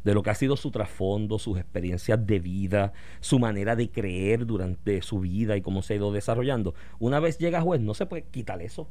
[0.05, 4.47] de lo que ha sido su trasfondo, sus experiencias de vida, su manera de creer
[4.47, 6.75] durante su vida y cómo se ha ido desarrollando.
[6.99, 8.89] Una vez llega juez, no se puede quitar eso.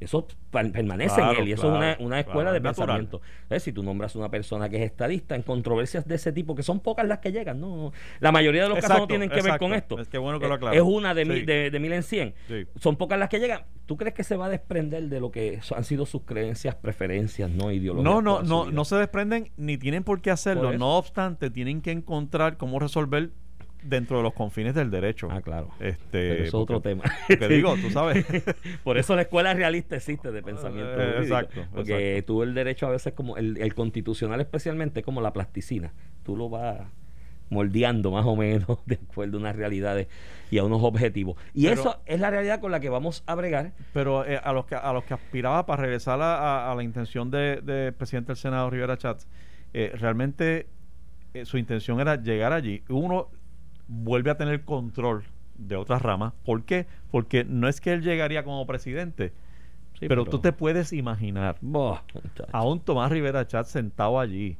[0.00, 2.60] Eso per- permanece Claro, en él y eso claro, es una, una escuela claro, de
[2.60, 3.08] natural.
[3.08, 3.60] pensamiento.
[3.64, 6.80] Si tú nombras una persona que es estadista en controversias de ese tipo, que son
[6.80, 9.74] pocas las que llegan, no, la mayoría de los casos no tienen que ver con
[9.74, 9.98] esto.
[9.98, 10.76] Es que bueno que lo Eh.
[10.76, 12.34] Es una de, mil, de, de mil en cien.
[12.46, 12.66] Sí.
[12.76, 13.62] Son pocas las que llegan.
[13.86, 17.50] ¿Tú crees que se va a desprender de lo que han sido sus creencias, preferencias,
[17.50, 18.04] no ideologías?
[18.04, 20.68] No, no, no, no se desprenden ni tienen por qué hacerlo.
[20.70, 20.78] Por.
[20.78, 23.30] No obstante, tienen que encontrar cómo resolver
[23.82, 25.28] dentro de los confines del derecho.
[25.30, 25.70] Ah, claro.
[25.80, 27.02] Este, Pero eso es otro porque- tema.
[27.28, 28.26] Porque digo, tú sabes.
[28.84, 30.90] Por eso la escuela realista existe de pensamiento.
[30.92, 32.26] Eh, jurídico, exacto, Porque exacto.
[32.34, 35.92] tú el derecho a veces como el, el constitucional especialmente es como la plasticina.
[36.24, 36.80] Tú lo vas
[37.50, 40.06] moldeando más o menos de acuerdo a unas realidades
[40.50, 41.36] y a unos objetivos.
[41.54, 43.72] Y Pero- eso es la realidad con la que vamos a bregar.
[43.92, 46.36] Pero eh, a los que a los que aspiraba para regresar a,
[46.68, 49.26] a- a la intención del de presidente del Senado Rivera Chats,
[49.72, 50.66] eh, realmente
[51.34, 52.82] eh, su intención era llegar allí.
[52.88, 53.28] Uno
[53.88, 55.24] vuelve a tener control
[55.56, 56.32] de otras ramas.
[56.44, 56.86] ¿Por qué?
[57.10, 59.32] Porque no es que él llegaría como presidente,
[59.98, 61.98] Sí, pero, tú te puedes imaginar Boh,
[62.52, 64.56] a un Tomás Rivera Chats sentado allí.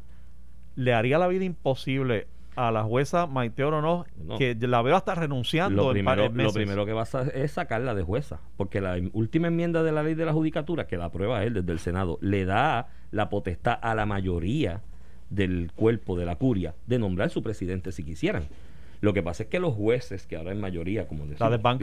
[0.75, 4.37] Le haría la vida imposible a la jueza Maite Oronoz, No.
[4.37, 8.03] que la veo hasta renunciando lo primero, lo primero que vas a es sacarla de
[8.03, 11.55] jueza, porque la última enmienda de la ley de la judicatura, que la aprueba él
[11.55, 14.83] desde el Senado, le da la potestad a la mayoría
[15.31, 18.49] del cuerpo de la curia de nombrar su presidente si quisieran.
[19.01, 21.39] Lo que pasa es que los jueces, que ahora en mayoría, como decimos,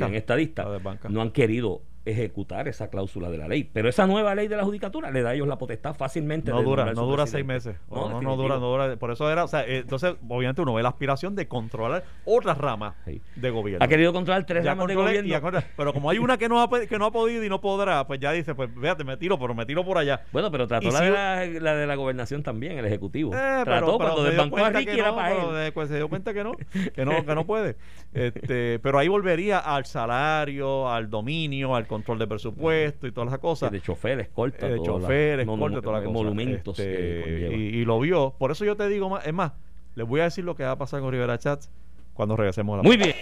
[0.10, 1.14] bien estadistas, La desbancan.
[1.14, 3.64] no han querido ejecutar esa cláusula de la ley.
[3.74, 6.60] Pero esa nueva ley de la judicatura le da a ellos la potestad fácilmente No
[6.60, 7.76] de dura, no dura seis meses.
[7.90, 8.96] No, No, dura, no dura.
[8.98, 12.58] Por eso era, o sea, eh, entonces, obviamente uno ve la aspiración de controlar otras
[12.58, 13.22] ramas Sí.
[13.36, 13.84] de gobierno.
[13.84, 15.62] Ha querido controlar tres Ya ramas de gobierno.
[15.76, 18.20] pero como hay una que no, ha, que no ha podido y no podrá, pues
[18.20, 20.22] ya dice, pues fíjate, me tiro, pero me tiro por allá.
[20.32, 23.34] Bueno, pero trató la, si- de la, la de la gobernación también, el ejecutivo.
[23.34, 25.64] Eh, trató cuando dio desbancó a Ricky era para pero él.
[25.64, 26.52] después se dio cuenta que no,
[26.94, 27.76] que no, que no puede.
[28.14, 33.40] Este, pero ahí volvería al salario, al dominio, al control de presupuesto y todas esas
[33.40, 33.72] cosas.
[33.72, 36.14] de chofer, escolta, eh, de todas las chofer, escolta, toda la cosa.
[36.14, 37.56] monumentos Este, que conlleva.
[37.56, 38.36] y, y lo vio.
[38.38, 39.54] Por eso yo te digo más, es más,
[39.96, 41.70] les voy a decir lo que va a pasar con Rivera Chats
[42.14, 43.16] cuando regresemos a la Muy bien.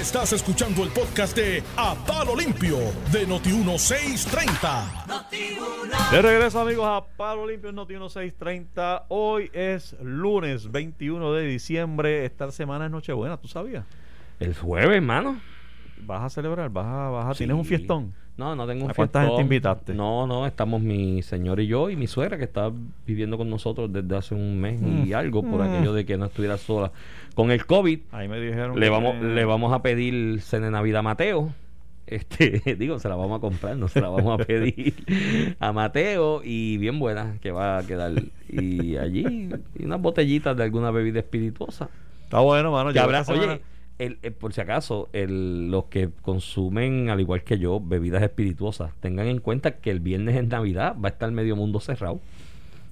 [0.00, 2.76] Estás escuchando el podcast de A Palo Limpio
[3.12, 6.10] de Noti1630.
[6.10, 9.06] De regreso amigos a Palo Limpio en Noti 1630.
[9.08, 12.24] Hoy es lunes 21 de diciembre.
[12.24, 13.84] Esta semana es Nochebuena, ¿tú sabías?
[14.40, 15.38] El jueves, hermano.
[16.06, 16.70] ¿Vas a celebrar?
[16.70, 17.68] ¿Vas a, vas a- ¿Tienes un Sí.
[17.70, 18.12] fiestón?
[18.36, 19.36] No, no tengo un ¿A cuánta fiestón.
[19.38, 19.94] gente invitaste?
[19.94, 22.70] No, no, estamos mi señor y yo y mi suegra que está
[23.06, 25.14] viviendo con nosotros desde hace un mes y Mm.
[25.14, 25.62] algo por Mm.
[25.62, 26.90] aquello de que no estuviera sola.
[27.36, 30.72] Con el COVID, Ahí me dijeron le que- vamos, le vamos a pedir cena de
[30.72, 31.52] Navidad a Mateo.
[32.06, 34.94] Este, digo, se la vamos a comprar, no se la vamos a pedir
[35.60, 38.12] a Mateo y bien buena que va a quedar.
[38.48, 41.88] Y allí, y unas botellitas de alguna bebida espirituosa.
[42.24, 42.90] Está bueno, mano.
[42.90, 43.58] Que Yo habrá, semana-
[43.98, 48.92] el- el- por si acaso, el- los que consumen, al igual que yo, bebidas espirituosas,
[49.00, 52.20] tengan en cuenta que el viernes en Navidad va a estar medio mundo cerrado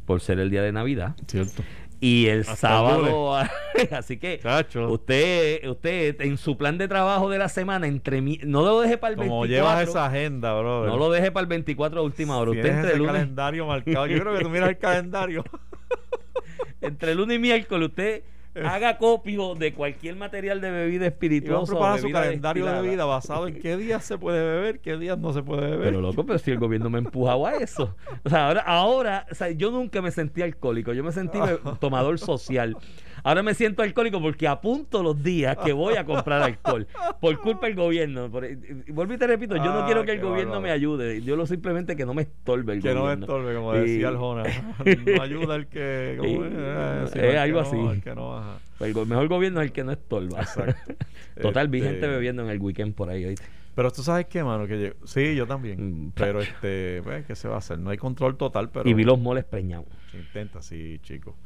[0.06, 1.14] por ser el día de Navidad.
[1.26, 1.62] Cierto.
[2.00, 3.36] Y el Hasta el sábado,
[3.92, 4.90] así que Chacho.
[4.90, 8.98] usted, usted en su plan de trabajo de la semana, entre mi- no lo deje
[8.98, 9.46] para el Como 24.
[9.76, 10.84] llevas esa agenda, bro.
[10.86, 12.50] no lo deje para el 24 a última hora.
[12.50, 14.06] Usted Tienes entre ese lunes, calendario marcado.
[14.08, 15.44] Yo creo que tú miras el calendario.
[16.80, 18.22] entre lunes y miércoles, usted
[18.54, 21.62] haga copio de cualquier material de bebida Y espirituosa.
[21.62, 24.96] o preparar su bebida calendario de vida basado en qué días se puede beber, qué
[24.96, 25.80] días no se puede beber.
[25.80, 27.96] Pero loco, pero si el gobierno me empujaba a eso.
[28.24, 31.38] O sea, ahora, ahora o sea, yo nunca me sentí alcohólico, yo me sentí
[31.80, 32.76] tomador social.
[33.24, 36.86] Ahora me siento alcohólico porque apunto los días que voy a comprar alcohol
[37.20, 38.28] por culpa del gobierno.
[38.30, 38.58] Por- y-
[38.88, 40.60] y vuelvo y te repito, yo no Ah, quiero que el gobierno bárbaro.
[40.62, 43.24] me ayude, yo lo simplemente que no me estorbe el que no me gobierno.
[43.26, 44.42] estorbe, como Y- decía el Jona.
[45.16, 46.16] No ayuda el que.
[46.18, 47.16] ¿cómo Y- es?
[47.16, 47.76] Eh, que algo no, así.
[48.08, 48.58] el no, ajá.
[48.80, 50.40] El mejor gobierno es el que no estorba.
[50.40, 50.94] Exacto.
[51.40, 53.46] Total, vi Este- gente bebiendo en el weekend por ahí, ¿oíste?
[53.74, 56.06] Pero tú sabes qué, mano, que yo- sí, yo también.
[56.08, 57.78] Mm, pero este, pues, ¿qué se va a hacer?
[57.78, 59.86] No hay control total, pero Y vi los moles preñados.
[60.10, 61.36] se intenta, sí, chico.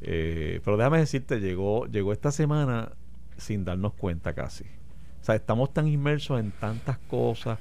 [0.00, 2.92] Eh, pero déjame decirte, llegó, llegó esta semana
[3.36, 4.64] sin darnos cuenta casi.
[5.20, 7.58] O sea, estamos tan inmersos en tantas cosas,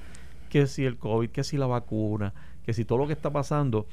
[0.49, 2.33] que si el COVID, que si la vacuna,
[2.65, 3.87] que si todo lo que está pasando,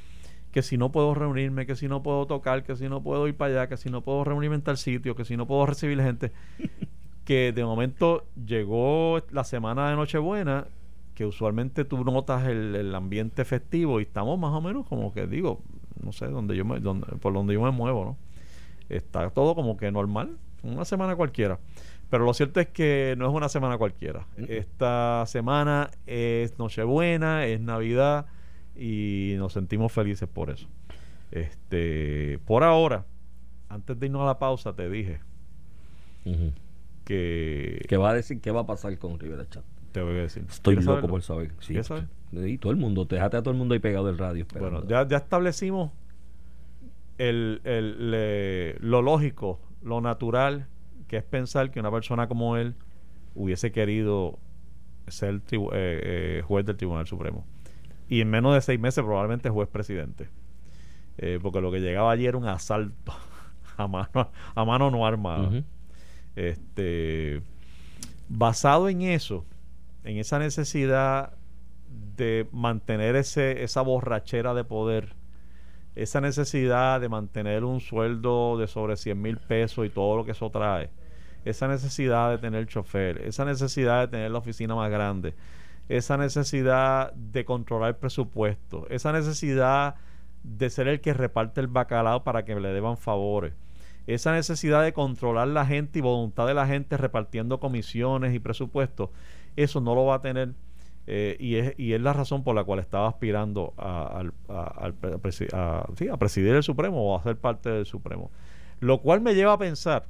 [0.53, 3.37] que si no puedo reunirme, que si no puedo tocar, que si no puedo ir
[3.37, 6.01] para allá, que si no puedo reunirme en tal sitio, que si no puedo recibir
[6.03, 6.33] gente,
[7.25, 10.67] que de momento llegó la semana de Nochebuena,
[11.15, 15.27] que usualmente tú notas el, el ambiente festivo y estamos más o menos como que
[15.27, 15.63] digo,
[16.03, 18.32] no sé, donde yo me, donde, por donde yo me muevo, ¿no?
[18.97, 21.59] Está todo como que normal, una semana cualquiera.
[22.11, 24.27] Pero lo cierto es que no es una semana cualquiera.
[24.37, 28.27] Esta semana es Nochebuena, es Navidad
[28.77, 30.69] y nos sentimos felices por eso.
[31.31, 33.07] Este, por ahora,
[33.71, 35.21] antes de irnos a la pausa, te dije
[36.27, 36.53] Ujú.
[37.07, 38.41] que ¿Qué va a decir?
[38.41, 39.65] ¿Qué va a pasar con Rivera Chat?
[39.93, 40.45] Te voy a decir.
[40.49, 41.09] Estoy ¿Quieres loco saberlo?
[41.15, 41.53] por saber.
[41.61, 41.75] Sí,
[42.43, 44.43] sí, todo el mundo, déjate a todo el mundo ahí pegado del radio.
[44.43, 44.81] esperando.
[44.83, 45.91] Bueno, ya, ya establecimos
[47.19, 50.67] el, el- le- lo lógico, lo natural,
[51.09, 52.75] que es pensar que una persona como él
[53.35, 54.39] hubiese querido
[55.09, 57.45] ser tribu- eh, eh, juez del Tribunal Supremo.
[58.09, 60.29] Y en menos de seis meses probablemente juez presidente.
[61.19, 63.13] Eh, porque lo que llegaba allí era un asalto
[63.77, 65.49] a mano, a mano no armada.
[66.37, 67.43] Este,
[68.29, 69.45] basado en eso,
[70.05, 71.35] en esa necesidad
[72.17, 75.15] de mantener ese, esa borrachera de poder,
[75.95, 80.33] esa necesidad de mantener un sueldo de sobre 100 mil pesos y todo lo que
[80.33, 80.91] eso trae,
[81.45, 85.35] esa necesidad de tener chofer, esa necesidad de tener la oficina más grande,
[85.89, 89.97] esa necesidad de controlar el presupuesto, esa necesidad
[90.43, 93.53] de ser el que reparte el bacalao para que le deban favores,
[94.07, 99.11] esa necesidad de controlar la gente y voluntad de la gente repartiendo comisiones y presupuestos,
[99.57, 100.55] eso no lo va a tener
[101.07, 104.93] eh, y, es, y es la razón por la cual estaba aspirando a, a-
[105.53, 108.31] a- sí, a presidir el Supremo o a ser parte del Supremo.
[108.81, 110.07] Lo cual me lleva a pensar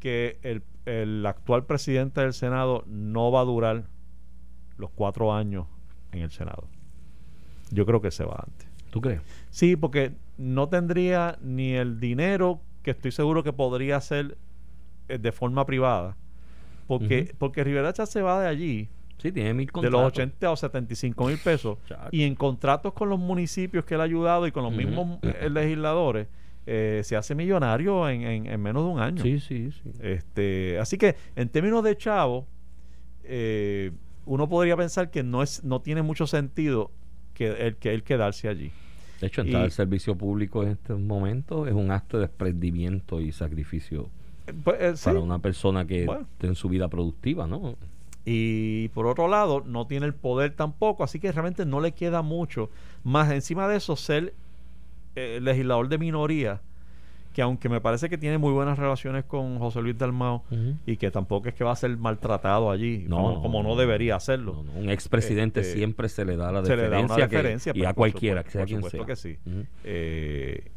[0.00, 3.84] que el, el actual presidente del Senado no va a durar
[4.78, 5.66] los cuatro años
[6.12, 6.64] en el Senado.
[7.70, 8.66] Yo creo que se va antes.
[8.90, 9.20] ¿Tú crees?
[9.50, 14.36] Sí, porque no tendría ni el dinero que estoy seguro que podría hacer
[15.08, 16.16] eh, de forma privada.
[16.88, 17.36] Porque, Ujú.
[17.38, 18.88] porque Rivera se va de allí
[19.22, 20.00] Sí, tiene mil de contratos.
[20.00, 21.78] los 80 o 75 mil pesos
[22.10, 25.48] y en contratos con los municipios que él ha ayudado y con los mismos eh,
[25.48, 26.26] legisladores
[26.66, 29.22] eh, se hace millonario en, en- en menos de un año.
[29.22, 29.90] Sí, sí, sí.
[30.00, 32.46] Este, así que en términos de chavo,
[33.24, 33.92] eh,
[34.26, 36.90] uno podría pensar que no es, no tiene mucho sentido
[37.34, 38.70] que él, que él quedarse allí.
[39.20, 43.30] De hecho, entrar al servicio público en estos momentos es un acto de desprendimiento y
[43.32, 44.08] sacrificio
[44.64, 45.04] pues, eh, sí.
[45.04, 46.22] para una persona que Bueno.
[46.32, 47.76] esté en su vida productiva, ¿no?
[48.24, 52.22] Y por otro lado, no tiene el poder tampoco, así que realmente no le queda
[52.22, 52.70] mucho.
[53.02, 54.32] Más encima de eso, ser
[55.16, 56.60] eh, legislador de minoría,
[57.34, 60.44] que aunque me parece que tiene muy buenas relaciones con José Luis Dalmao
[60.86, 63.68] y que tampoco es que va a ser maltratado allí, No, como, no, como no,
[63.70, 64.62] no, debería hacerlo.
[64.64, 67.36] No, no, Un expresidente Este, siempre se le da la se le da deferencia, que-
[67.36, 69.06] deferencia, y a cualquiera, supuesto, que sea por quien supuesto sea.
[69.06, 69.66] que sí.
[69.84, 70.70] Eh,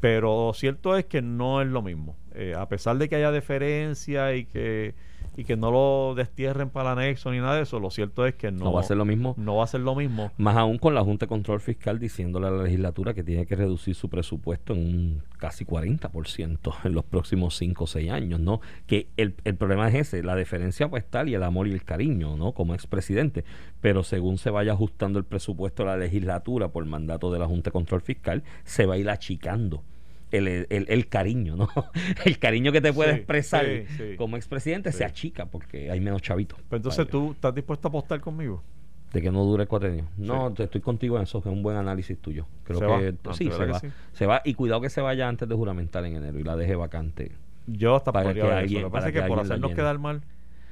[0.00, 2.16] pero cierto es que no es lo mismo.
[2.34, 4.94] Eh, a pesar de que haya deferencia y que,
[5.38, 8.34] y que no lo destierren para el anexo ni nada de eso, lo cierto es
[8.34, 9.34] que no, No va a ser lo mismo.
[9.38, 10.32] no va a ser lo mismo.
[10.36, 13.54] Más aún con la Junta de Control Fiscal diciéndole a la legislatura que tiene que
[13.54, 18.60] reducir su presupuesto en un casi 40% en los próximos 5 o 6 años, ¿no?
[18.88, 21.84] Que el, el problema es ese, la deferencia pues tal y el amor y el
[21.84, 22.50] cariño, ¿no?
[22.50, 23.44] Como expresidente.
[23.80, 27.68] Pero según se vaya ajustando el presupuesto de la legislatura por mandato de la Junta
[27.68, 29.84] de Control Fiscal, se va a ir achicando.
[30.30, 31.68] El, el- el cariño, ¿no?
[32.24, 34.16] El cariño que te puede Sí, expresar sí, sí.
[34.16, 36.58] como expresidente se achica porque hay menos chavitos.
[36.68, 38.62] Pero entonces tú estás dispuesto a apostar conmigo.
[39.12, 40.04] De que no dure el cuatrenio.
[40.18, 42.44] No, te- estoy contigo en eso, que es un buen análisis tuyo.
[42.64, 43.34] Creo Se que va.
[43.34, 43.90] sí, se ¿verdad va.
[44.12, 46.74] Se va y cuidado que se vaya antes de juramentar en enero y la deje
[46.76, 47.32] vacante.
[47.66, 48.60] Yo hasta Para podría que ver eso.
[48.64, 50.22] alguien- Lo que pasa es que por alguien hacernos quedar mal,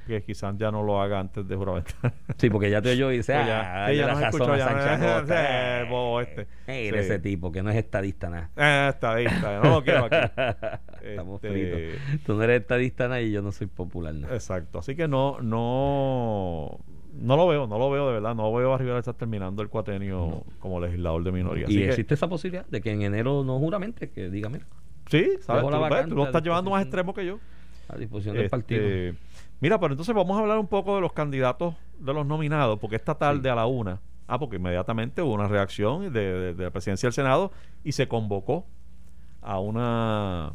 [0.07, 2.13] que quizás ya no lo haga antes de juramentar.
[2.37, 5.33] Sí, porque ya te oyó y dice, Pues ah, ya- la razón escuchó, ya no-.
[5.33, 6.45] Eh, bobo este.
[6.45, 6.71] Sí.
[6.95, 8.49] ese tipo que no es estadista nada.
[8.55, 10.15] Eh, estadista, no lo quiero aquí.
[11.03, 11.51] Estamos Este,
[11.99, 12.23] fritos.
[12.25, 14.33] Tú no eres estadista nada y yo no soy popular nada.
[14.33, 14.79] Exacto.
[14.79, 16.79] Así que no, no,
[17.13, 18.35] no lo veo, no lo veo de verdad.
[18.35, 21.65] No veo a Rivera estar terminando el cuatenio como legislador de minoría.
[21.65, 24.65] Así y que- existe esa posibilidad de que en enero no juramente, que diga, mira,
[25.09, 25.63] sí, ¿sabes?
[25.63, 27.39] Tú, la ves, tú lo estás llevando más extremo que yo.
[27.89, 28.81] a disposición del Este, partido.
[29.59, 32.95] Mira, pero entonces vamos a hablar un poco de los candidatos de los nominados, porque
[32.95, 33.49] esta tarde Sí.
[33.49, 37.13] a la una, ah, porque inmediatamente hubo una reacción de, de- de la presidencia del
[37.13, 37.51] Senado
[37.83, 38.65] y se convocó
[39.41, 40.53] a una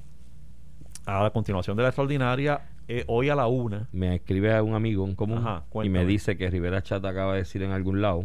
[1.05, 3.89] a la continuación de la extraordinaria eh, hoy a la una.
[3.93, 7.33] me escribe a un amigo en común Ajá, y me dice que Rivera Chat acaba
[7.33, 8.25] de decir en algún lado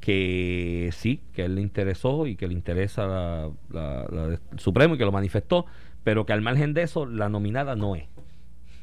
[0.00, 4.94] que sí, que él le interesó y que le interesa la, la- la del Supremo
[4.94, 5.66] y que lo manifestó,
[6.04, 8.04] pero que al margen de eso, la nominada no es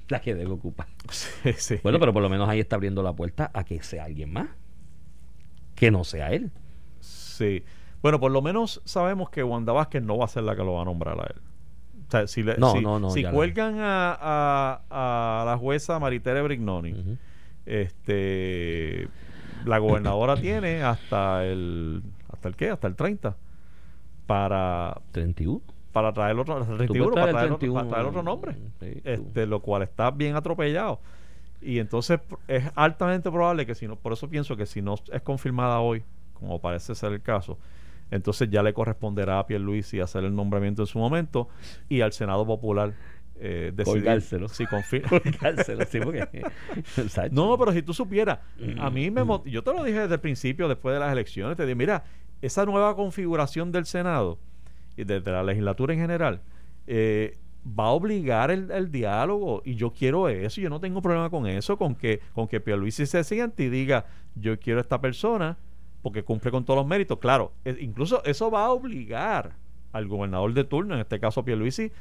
[0.09, 0.87] la que debe ocupar.
[1.09, 1.75] Sí, sí.
[1.83, 4.47] Bueno, pero por lo menos ahí está abriendo la puerta a que sea alguien más,
[5.75, 6.51] que no sea él.
[6.99, 7.63] Sí.
[8.01, 10.73] Bueno, por lo menos sabemos que Wanda Vázquez no va a ser la que lo
[10.73, 11.41] va a nombrar a él.
[12.07, 15.57] O sea, si, le- No, si- no, no, si la- cuelgan a, a- a la
[15.57, 17.17] jueza Maritere Brignoni,
[17.65, 19.07] este
[19.65, 23.35] la gobernadora tiene hasta el hasta el qué hasta el 30
[24.27, 25.61] para 31.
[25.95, 29.01] Para traer otro el 31, puedes para, traer otro, para 31, traer otro nombre sí,
[29.05, 30.99] este lo cual está bien atropellado
[31.61, 32.19] y entonces
[32.49, 36.03] es altamente probable que si no por eso pienso que si no es confirmada hoy
[36.33, 37.57] como parece ser el caso
[38.11, 41.47] entonces ya le corresponderá a Pierluisi hacer el nombramiento en su momento
[41.87, 42.91] y al Senado Popular
[43.37, 44.47] eh, decidir Colgárselo.
[44.49, 44.65] si.
[45.09, 46.41] Colgárselo, sí, porque-.
[47.31, 48.39] No, pero si tú supieras,
[48.79, 49.13] a mí Mm.
[49.13, 51.75] me mot- yo te lo dije desde el principio, después de las elecciones, te dije,
[51.75, 52.03] mira,
[52.41, 54.37] esa nueva configuración del Senado
[54.97, 56.41] y desde la legislatura en general
[56.87, 57.37] eh,
[57.67, 61.47] va a obligar el, el diálogo y yo quiero eso, yo no tengo problema con
[61.47, 65.57] eso, con que con que Pierluisi se siente y diga, yo quiero a esta persona
[66.01, 67.17] porque cumple con todos los méritos.
[67.17, 69.53] Claro, e- incluso eso va a obligar
[69.91, 71.91] al gobernador de turno, en este caso Pierluisi,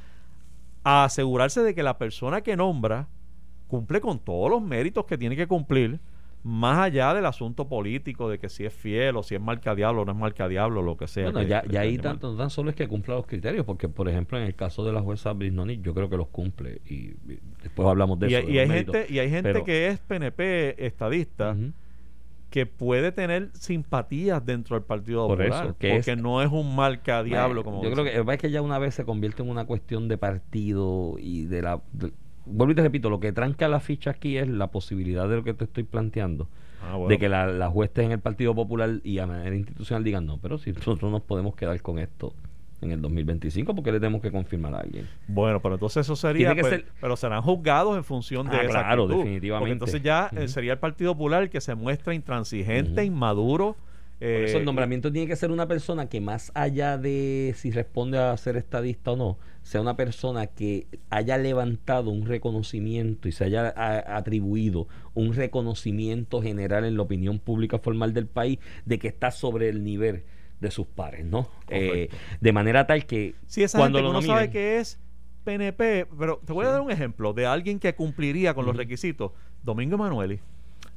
[0.83, 3.09] a asegurarse de que la persona que nombra
[3.67, 6.01] cumple con todos los méritos que tiene que cumplir,
[6.47, 10.03] más allá del asunto político de que si es fiel o si es marca diablo
[10.03, 11.25] o no es marca diablo, lo que sea.
[11.31, 13.89] Bueno, que- ya, que ya ahí tanto, tan solo es que cumpla los criterios, porque
[13.89, 16.95] por ejemplo en el caso de la jueza Brignoni, yo creo que los cumple y,
[16.95, 17.17] y
[17.63, 18.47] después hablamos de Y, eso.
[18.47, 18.95] de y hay méritos.
[18.95, 21.57] gente, y hay gente Pero- que es PNP estadista
[22.51, 26.53] que puede tener simpatías dentro del Partido Por Popular, eso, que porque es- no es
[26.53, 29.43] un marca diablo Bueno, como yo creo que es que ya una vez se convierte
[29.43, 32.13] en una cuestión de partido y de la de-
[32.47, 35.45] vuelvo y te repito lo que tranca la ficha aquí es la posibilidad de lo
[35.45, 36.49] que te estoy planteando
[36.83, 37.09] Ah, bueno.
[37.09, 40.39] de que la- las huestes en el Partido Popular y a manera institucional digan no
[40.39, 42.35] pero si nosotros nos podemos quedar con esto
[42.83, 46.55] en el 2025 porque le tenemos que confirmar a alguien Bueno, pero entonces eso sería,
[46.55, 49.23] pues, ser- pero serán juzgados en función de Ah, esa claro, actitud.
[49.25, 49.61] definitivamente.
[49.63, 53.77] Porque entonces ya eh, sería el Partido Popular el que se muestra intransigente, inmaduro.
[54.19, 57.71] Por eso eh, el nombramiento tiene que ser una persona que más allá de si
[57.71, 63.33] responde a ser estadista o no, sea una persona que haya levantado un reconocimiento y
[63.33, 68.99] se haya a- atribuido un reconocimiento general en la opinión pública formal del país de
[69.01, 70.23] que está sobre el nivel
[70.61, 71.49] de sus pares, ¿no?
[71.69, 72.09] Eh,
[72.41, 75.01] de manera tal que Si esa cuando gente que lo uno sabe que es
[75.45, 76.73] PNP, pero te voy a Sí.
[76.73, 79.33] dar un ejemplo de alguien que cumpliría con los requisitos.
[79.63, 80.41] Domingo Emanueli.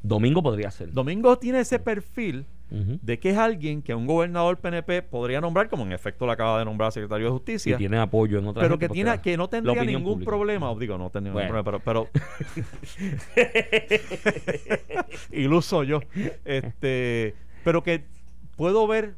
[0.03, 0.91] Domingo podría ser.
[0.93, 5.83] Domingo tiene ese perfil De que es alguien que un gobernador PNP podría nombrar, como
[5.83, 8.77] en efecto lo acaba de nombrar secretario de y Justicia, tiene apoyo en otra pero
[8.77, 10.29] que tiene la- que no la tendría ningún pública.
[10.31, 12.09] problema, digo, no tendría ningún problema, pero, pero
[15.31, 16.01] iluso yo,
[16.45, 18.03] este, pero que
[18.55, 19.13] puedo ver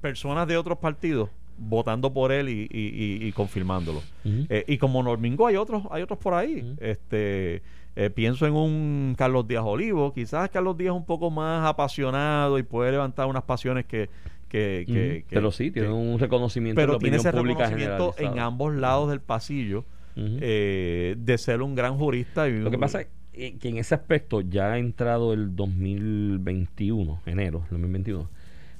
[0.00, 4.02] personas de otros partidos votando por él y, y- y- y confirmándolo.
[4.24, 6.74] Eh, y como Normingo hay otros, hay otros por ahí.
[6.80, 7.62] Este
[7.96, 12.58] eh, pienso en un Carlos Díaz Olivo, quizás Carlos Díaz es un poco más apasionado
[12.58, 14.08] y puede levantar unas pasiones que,
[14.48, 15.28] que, que- Ujú.
[15.28, 19.10] que- pero sí, tiene un reconocimiento en pero la tiene ese reconocimiento en ambos lados
[19.10, 19.84] del pasillo
[20.16, 22.48] eh, de ser un gran jurista.
[22.48, 23.00] Y Lo que pasa
[23.32, 28.28] es que en ese aspecto ya ha entrado el 2021, enero 2021.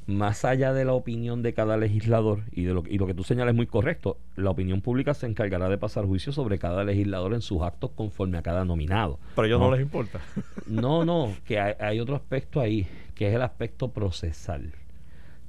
[0.06, 3.24] Más allá de la opinión de cada legislador y de lo, y lo que tú
[3.24, 7.32] señalas es muy correcto, la opinión pública se encargará de pasar juicio sobre cada legislador
[7.32, 9.18] en sus actos conforme a cada nominado.
[9.34, 9.72] pero a ellos no, No.
[9.72, 10.20] les importa.
[10.66, 14.72] No, no, que hay, hay otro aspecto ahí, que es el aspecto procesal.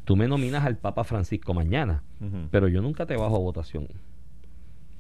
[0.06, 2.04] Tú me nominas al Papa Francisco mañana,
[2.52, 3.88] pero yo nunca te bajo a votación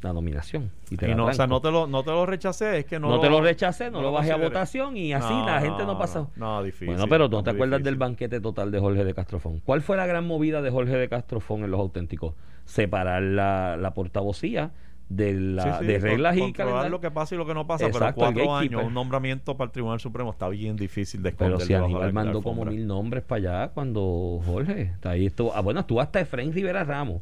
[0.05, 0.71] la nominación.
[0.89, 2.85] Y, te Y la no, o sea, no te lo, no te lo rechacé, es
[2.85, 5.33] que no, no, te lo rechacé, no, no lo lo bajé a votación y así
[5.45, 6.27] la gente no pasa.
[6.35, 6.87] No, difícil.
[6.87, 9.61] bueno, pero ¿tú no te acuerdas del banquete total de Jorge de Castrofón?
[9.65, 12.33] ¿Cuál fue la gran movida de Jorge de Castrofón en los auténticos?
[12.65, 14.71] Separar la, la portavocía
[15.09, 16.89] de, la, Sí, sí, de reglas y calendario.
[16.89, 19.67] lo que pasa y lo que no pasa, Exacto, pero cuatro años, un nombramiento para
[19.67, 21.57] el Tribunal Supremo está bien difícil de esconder.
[21.57, 25.81] Pero si Aníbal mandó como mil nombres para allá cuando Jorge, ahí estuvo, ah, bueno,
[25.81, 27.21] estuvo hasta Efraín Rivera Ramos,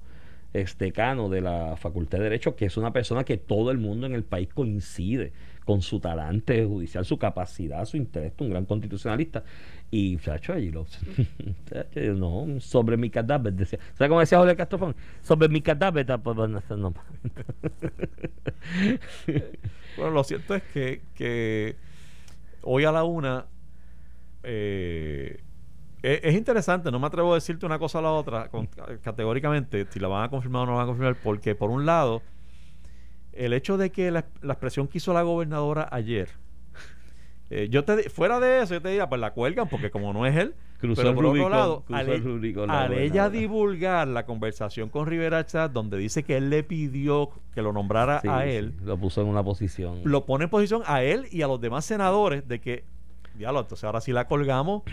[0.53, 4.05] ex decano de la Facultad de Derecho, que es una persona que todo el mundo
[4.05, 5.33] en el país coincide
[5.65, 9.43] con su talante judicial, su capacidad, su intelecto, un gran constitucionalista.
[9.89, 10.85] Y, chacho, allí lo.
[12.15, 13.79] no, sobre mi cadáver, decía.
[13.93, 14.95] ¿Sabes cómo decía Jorge Castrofón?
[15.21, 16.37] Sobre mi cadáver, pues,
[16.77, 16.93] no.
[19.95, 21.75] Bueno, lo cierto es que, que
[22.63, 23.45] hoy a la una
[24.41, 25.39] eh,
[26.03, 28.69] es, es interesante, no me atrevo a decirte una cosa a la otra con-
[29.01, 31.85] categóricamente, si la van a confirmar o no la van a confirmar, porque por un
[31.85, 32.21] lado,
[33.31, 36.29] el hecho de que la, la expresión que hizo la gobernadora ayer,
[37.49, 40.25] eh, yo te fuera de eso, yo te diría, pues la cuelgan, porque como no
[40.25, 44.25] es él, Cruzó pero por otro lado, al, el Rubicón la al ella divulgar la
[44.25, 48.41] conversación con Rivera Chat, donde dice que él le pidió que lo nombrara Sí, a
[48.43, 50.01] sí, él, lo puso en una posición.
[50.03, 52.83] lo pone en posición a él y a los demás senadores de que,
[53.35, 54.83] diablo, entonces ahora si la colgamos,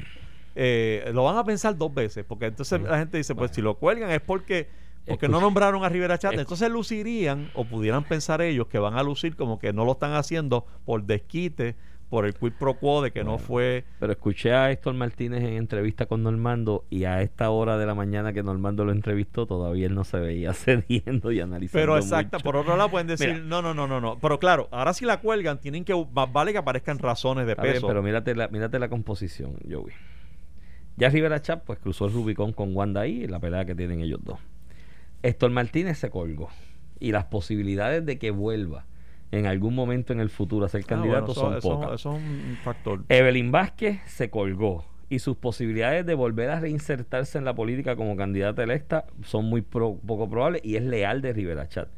[0.62, 3.76] eh, lo van a pensar dos veces, porque entonces la gente dice, pues si lo
[3.76, 4.68] cuelgan es porque
[5.06, 9.02] porque no nombraron a Rivera Chat, entonces lucirían o pudieran pensar ellos que van a
[9.02, 11.76] lucir como que no lo están haciendo por desquite,
[12.10, 15.54] por el quid pro quo de que no fue Pero escuché a Héctor Martínez en
[15.54, 19.86] entrevista con Normando y a esta hora de la mañana que Normando lo entrevistó todavía
[19.86, 22.38] él no se veía cediendo y analizando Pero mucho.
[22.44, 23.44] por otro lado pueden decir, Mira.
[23.44, 24.18] no, no, no, no, no.
[24.18, 27.74] Pero claro, ahora si la cuelgan, tienen que, más vale que aparezcan razones de bien,
[27.74, 27.86] peso.
[27.86, 29.94] pero mírate la, mírate la composición, Joey.
[31.00, 34.20] Ya Rivera Chap pues cruzó el Rubicón con Wanda ahí, la pelea que tienen ellos
[34.22, 34.38] dos.
[35.22, 36.48] Héctor Martínez se colgó.
[37.02, 38.84] y las posibilidades de que vuelva
[39.32, 41.92] en algún momento en el futuro a ser Ah, candidato bueno, eso- son eso- pocas.
[41.94, 43.04] Eso es un factor.
[43.08, 48.16] Evelyn Vázquez se colgó y sus posibilidades de volver a reinsertarse en la política como
[48.16, 51.88] candidata electa son muy pro- poco probables y es leal de Rivera Chat.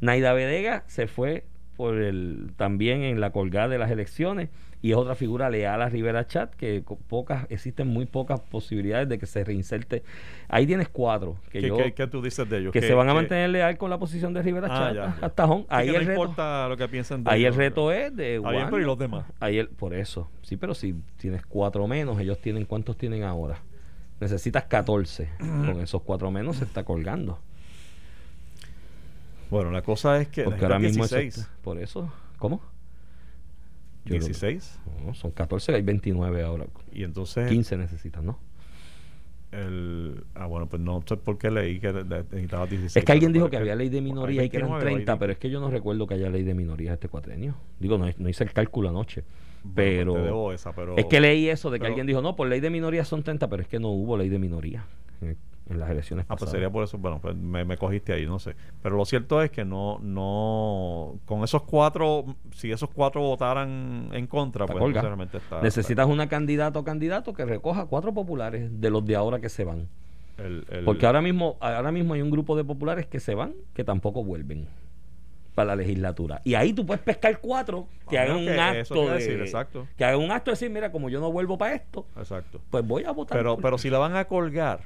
[0.00, 1.44] Naida Vedega se fue
[1.76, 4.48] por el también en la colgada de las elecciones
[4.86, 9.18] y es otra figura leal a Rivera Chat que pocas existen muy pocas posibilidades de
[9.18, 10.04] que se reinserte.
[10.48, 12.72] Ahí tienes cuatro que ¿Qué, yo qué- qué tú dices de ellos?
[12.72, 15.18] que se van a mantener leal con la posición de Rivera Ah, Chat ya, ya.
[15.26, 18.14] hasta Ahí que el no reto, importa lo que piensen de ahí el reto es
[18.14, 19.24] de bien, pero ¿y los demás?
[19.40, 20.30] Ahí el- por eso.
[20.42, 23.58] Sí, pero si tienes cuatro menos, ellos tienen cuántos tienen ahora.
[24.20, 25.28] Necesitas 14.
[25.38, 27.40] Con esos cuatro menos se está colgando.
[29.50, 31.38] Bueno, la cosa es que Porque ahora mismo eso 16.
[31.44, 32.12] está- por eso.
[32.38, 32.60] ¿Cómo?
[34.06, 34.78] Yo creo que- 16.
[35.04, 36.66] no, son 14, hay 29 ahora.
[36.92, 38.38] Y entonces 15 necesitan, ¿no?
[39.52, 42.96] el ah bueno, pues no sé por qué leí que necesitaba 16.
[42.96, 44.88] Es que alguien pero dijo que había ley de minoría y que eran 29 o
[44.88, 47.54] hay 30, pero es que yo no recuerdo que haya ley de minoría este cuatrenio.
[47.78, 49.24] Digo, no, no hice el cálculo anoche.
[49.74, 52.22] Pero pues te debo esa, pero es que leí eso de que pero- alguien dijo,
[52.22, 54.84] no, por ley de minoría son 30, pero es que no hubo ley de minoría
[55.68, 58.38] en, las elecciones Ah, pues sería por eso, bueno, pues me, me cogiste ahí, no
[58.38, 58.54] sé.
[58.82, 64.26] Pero lo cierto es que no, no, con esos cuatro, si esos cuatro votaran en
[64.26, 65.60] contra, Está pues realmente está.
[65.62, 69.64] Necesitas una candidata o candidato que recoja cuatro populares de los de ahora que se
[69.64, 69.88] van.
[70.38, 73.54] el- el- Porque ahora mismo, ahora mismo hay un grupo de populares que se van,
[73.74, 74.66] que tampoco vuelven
[75.54, 76.42] para la legislatura.
[76.44, 79.88] Y ahí tú puedes pescar cuatro que Ah, hagan un acto de, decir, exacto.
[79.96, 82.60] que hagan un acto de decir, mira, como yo no vuelvo para esto, Exacto.
[82.70, 83.38] pues voy a votar.
[83.38, 84.80] Pero, por- pero si la van a colgar,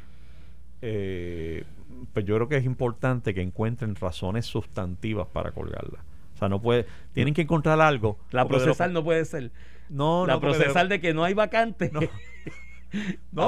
[0.82, 1.64] eh,
[2.12, 6.00] pues yo creo que es importante que encuentren razones sustantivas para colgarla.
[6.34, 8.18] O sea, no puede, tienen que encontrar algo.
[8.30, 9.50] la lo- procesal no puede ser.
[9.90, 11.90] no, la no, procesal de que no hay vacante.
[11.92, 12.00] No,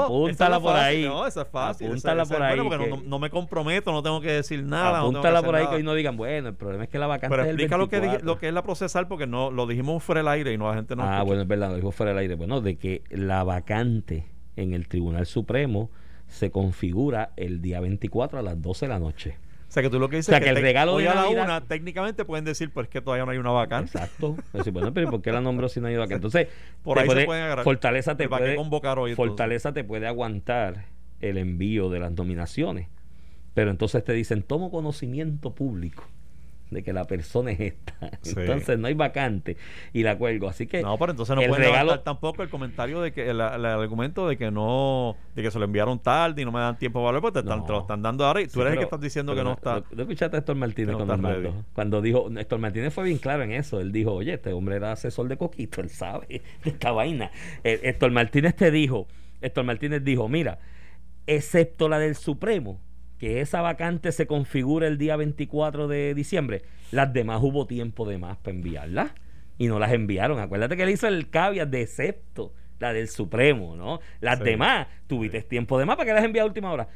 [0.05, 1.05] Apúntala la por fácil, ahí.
[1.05, 1.89] No, esa es fácil.
[1.89, 4.63] Apúntala esa por ahí buena porque que- no, no me comprometo, no tengo que decir
[4.63, 5.01] nada.
[5.01, 5.71] no Apúntala por ahí nada.
[5.71, 7.77] que hoy no digan, bueno, el problema es que la vacante Pero es el explica
[7.77, 8.27] lo que, dije- 24.
[8.35, 10.75] lo que es la procesal porque no lo dijimos fuera del aire y no la
[10.77, 11.23] gente no ah, escucha.
[11.25, 12.35] bueno, es verdad, lo dijo fuera del aire.
[12.37, 15.91] Bueno, de que la vacante en el Tribunal Supremo
[16.33, 19.37] se configura el día 24 a las 12 de la noche.
[19.69, 21.09] O sea, que tú lo que dices O sea, que el te- regalo hoy de
[21.09, 23.93] a la Navidad- una, técnicamente pueden decir, pues que todavía no hay una vacante.
[23.97, 24.37] Exacto.
[24.53, 26.17] Decir, bueno, pero ¿y ¿por qué la nombró si no hay vacante?
[26.17, 26.49] Entonces,
[26.83, 27.65] Por ahí se puede- pueden agarrar.
[27.65, 29.29] Fortaleza te ¿Para qué puede, convocar hoy, entonces?
[29.31, 30.87] Fortaleza te puede aguantar
[31.21, 32.89] el envío de las nominaciones.
[33.55, 36.05] Pero entonces te dicen, tomo conocimiento público
[36.73, 37.95] de que la persona es esta.
[38.23, 38.35] Sí.
[38.37, 39.57] Entonces no hay vacante
[39.93, 40.49] y la cuelgo.
[40.49, 43.23] Así que No, pero entonces no el pueden regalo- levantar tampoco el comentario de que
[43.31, 46.61] el, el argumento de que no, de que se lo enviaron tarde y no me
[46.61, 47.65] dan tiempo de valor, pues te, están, No.
[47.65, 49.53] te lo están dando ahora y tú Sí, eres el que estás diciendo que no
[49.53, 49.77] está.
[49.81, 53.43] ¿No, no escuchaste a Héctor Martínez no cuando, cuando dijo, Héctor Martínez fue bien claro
[53.43, 53.81] en eso.
[53.81, 56.27] Él dijo, oye, este hombre era asesor de Coquito, él sabe
[56.65, 57.31] de esta vaina.
[57.65, 59.07] Eh, Héctor Martínez te dijo,
[59.41, 60.59] Héctor Martínez dijo, mira,
[61.27, 62.79] excepto la del Supremo,
[63.23, 68.19] que esa vacante se configura el día 24 de diciembre, las demás hubo tiempo de
[68.19, 69.13] más para enviarlas
[69.59, 70.41] y no las enviaron.
[70.41, 74.01] Acuérdate que él hizo el caveat de excepto la del Supremo, ¿no?
[74.21, 74.45] Las Sí.
[74.45, 76.89] demás, tuviste tiempo de más para que las envías a última hora.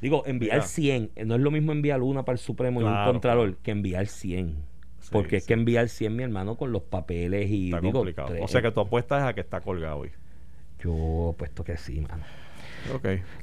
[0.00, 0.66] Digo, enviar Mira.
[0.66, 3.46] 100, eh, no es lo mismo enviar una para el Supremo y un Claro, Contralor
[3.48, 3.60] claro.
[3.62, 4.54] que enviar 100.
[5.00, 8.28] Sí, Porque es que enviar 100, mi hermano, con los papeles y Está digo, complicado.
[8.28, 10.10] tres- O sea que tu apuesta es a que está colgado hoy.
[10.82, 12.24] yo puesto que sí, mano.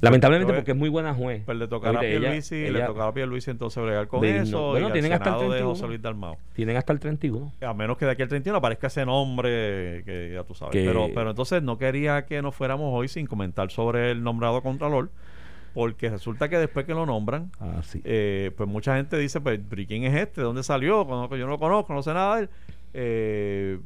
[0.00, 1.42] Lamentablemente porque es muy buena juez.
[1.44, 4.38] Pues le tocará a Oíste, ella- Pierluisi, le tocará a Pierluisi entonces bregar con de-
[4.38, 5.74] eso no, bueno, y tienen al hasta el Senado de 31.
[5.74, 6.36] José Luis Dalmau.
[6.54, 7.52] Tienen hasta el 31.
[7.60, 10.72] A menos que de aquí al 31 aparezca ese nombre que ya tú sabes.
[10.72, 14.62] Que- Pero, pero entonces no quería que nos fuéramos hoy sin comentar sobre el nombrado
[14.62, 15.10] Contralor,
[15.74, 18.00] porque resulta que después que lo nombran, Ah, sí.
[18.04, 20.40] eh, pues mucha gente dice, pues, ¿pero quién es este?
[20.40, 21.06] ¿De dónde salió?
[21.30, 22.50] Yo no lo conozco, no sé nada de él.
[22.94, 23.78] Eh,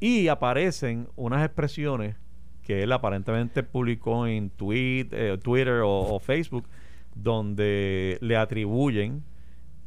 [0.00, 2.16] y aparecen unas expresiones
[2.64, 6.66] que él aparentemente publicó en tweet, eh, Twitter o, o Facebook,
[7.14, 9.22] donde le atribuyen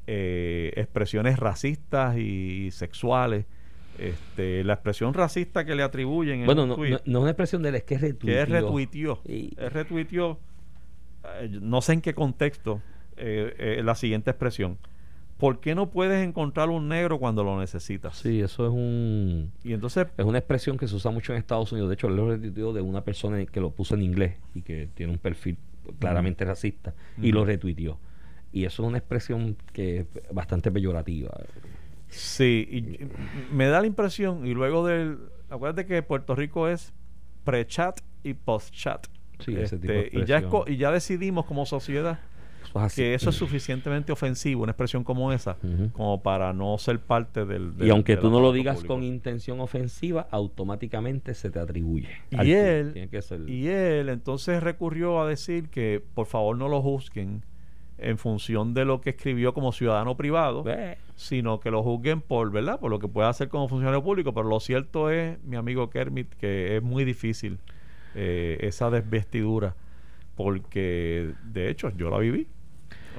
[0.07, 3.45] eh, expresiones racistas y sexuales.
[3.99, 7.30] Este, la expresión racista que le atribuyen en bueno, no, tweet, no, no es una
[7.32, 8.28] expresión de él, es que retuiteó.
[8.36, 9.21] que él retuiteó.
[9.28, 10.39] Y- Él retuiteó,
[11.39, 12.82] eh, no sé en qué contexto,
[13.17, 14.78] eh, la siguiente expresión.
[15.43, 18.15] ¿Por qué no puedes encontrar un negro cuando lo necesitas?
[18.15, 19.51] Sí, eso es un...
[19.61, 21.89] Y entonces, Es una expresión que se usa mucho en Estados Unidos.
[21.89, 24.87] De hecho, él lo retuiteó de una persona que lo puso en inglés y que
[24.93, 25.57] tiene un perfil
[25.99, 27.99] claramente racista y lo retuiteó.
[28.53, 31.31] Y eso es una expresión que es bastante peyorativa.
[32.07, 35.17] sí, y, me da la impresión, y luego del...
[35.49, 36.93] Acuérdate que Puerto Rico es
[37.43, 39.07] pre-chat y post-chat.
[39.39, 42.17] Sí, ese tipo de Este, y, ya y ya decidimos como sociedad
[42.88, 45.57] es que eso es suficientemente ofensivo, una expresión como esa,
[45.93, 47.78] como para no ser parte del...
[47.78, 48.93] del- y aunque del tú no lo digas público.
[48.95, 52.09] con intención ofensiva, automáticamente se te atribuye.
[52.32, 56.67] Y él- Tiene que ser- Y él entonces recurrió a decir que por favor no
[56.67, 57.43] lo juzguen
[57.99, 60.65] en función de lo que escribió como ciudadano privado,
[61.15, 62.80] sino que lo juzguen por, ¿verdad?
[62.80, 64.34] Por lo que puede hacer como funcionario público.
[64.34, 67.59] Pero lo cierto es, mi amigo Kermit, que es muy difícil
[68.15, 69.76] eh, esa desvestidura,
[70.36, 72.47] porque de hecho yo la viví.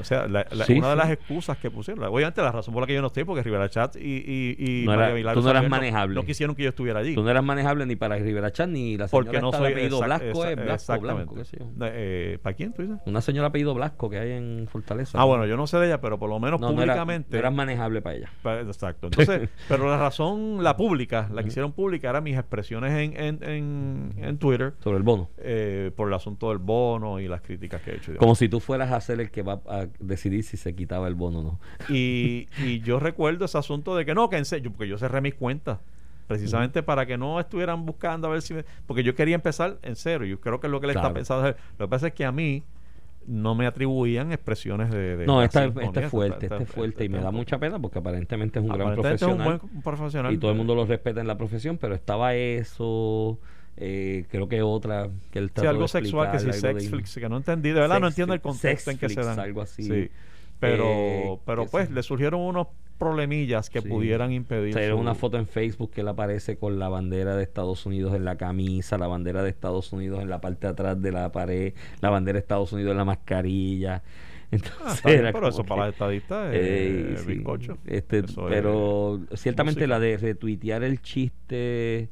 [0.01, 2.83] O sea, la- la- Sí, una de las excusas que pusieron, obviamente la razón por
[2.83, 5.43] la que yo no estoy, porque Rivera Chat y, y, y No era- María Milagros
[5.43, 6.15] tú no eras manejable.
[6.15, 7.15] No, quisieron que yo estuviera allí.
[7.15, 9.99] Tú no eras manejable ni para Rivera Chat ni la señora porque no soy apellido
[10.01, 11.15] exact- Blasco, exa- es Blasco, exactamente.
[11.15, 11.67] Blanco, qué sé yo.
[11.87, 12.99] Eh, ¿Para quién tú dices?
[13.07, 15.21] Una señora apellido Blasco que hay en Fortaleza.
[15.21, 17.39] Ah, bueno, yo no sé de ella, pero por lo menos no, no era- públicamente.
[17.39, 18.31] eras manejable para ella.
[18.63, 19.07] Exacto.
[19.09, 23.45] Entonces, pero la razón, la pública, la que hicieron pública, eran mis expresiones en, en,
[23.45, 25.31] en, en Twitter Sobre el bono.
[25.39, 28.13] eh, por el asunto del bono y las críticas que he hecho.
[28.13, 28.19] demás.
[28.21, 31.15] Como si tú fueras a ser el que va a decidir si se quitaba el
[31.15, 31.61] bono o no.
[31.89, 35.21] Y, y yo recuerdo ese asunto de que no, que en serio, porque yo cerré
[35.21, 35.79] mis cuentas
[36.27, 39.95] precisamente para que no estuvieran buscando a ver si me- porque yo quería empezar en
[39.95, 41.09] cero yo creo que es lo que le Claro.
[41.09, 42.63] está pensando lo que pasa es que a mí
[43.27, 47.09] no me atribuían expresiones de, de No, esta, es fuerte, esta- esta es fuerte y
[47.11, 50.33] me da mucha pena porque aparentemente es un gran aparentemente es un profesional buen profesional
[50.35, 53.39] y todo el mundo lo respeta en la profesión, pero estaba eso,
[53.77, 57.37] eh, creo que otra que él Sí, algo sexual, que si de- sexflix, que no
[57.39, 59.39] entendí, de verdad no entiendo el contexto en que se dan.
[59.41, 59.83] algo así.
[59.83, 60.11] Sí.
[60.61, 61.95] Pero, Eh, pero pues sí.
[61.95, 62.69] le surgieron unos
[62.99, 63.89] problemillas que Sí.
[63.89, 64.73] pudieran impedir.
[64.73, 68.25] Su- una foto en Facebook que él aparece con la bandera de Estados Unidos en
[68.25, 71.75] la camisa, la bandera de Estados Unidos en la parte de atrás de la pared,
[72.01, 74.03] la bandera de Estados Unidos en la mascarilla.
[74.53, 77.27] Entonces, Ah, está bien, era pero eso que- para las estadistas es Eh, sí.
[77.35, 77.79] bizcocho.
[77.87, 79.89] Este, es pero ciertamente música.
[79.89, 82.09] la de retuitear el chiste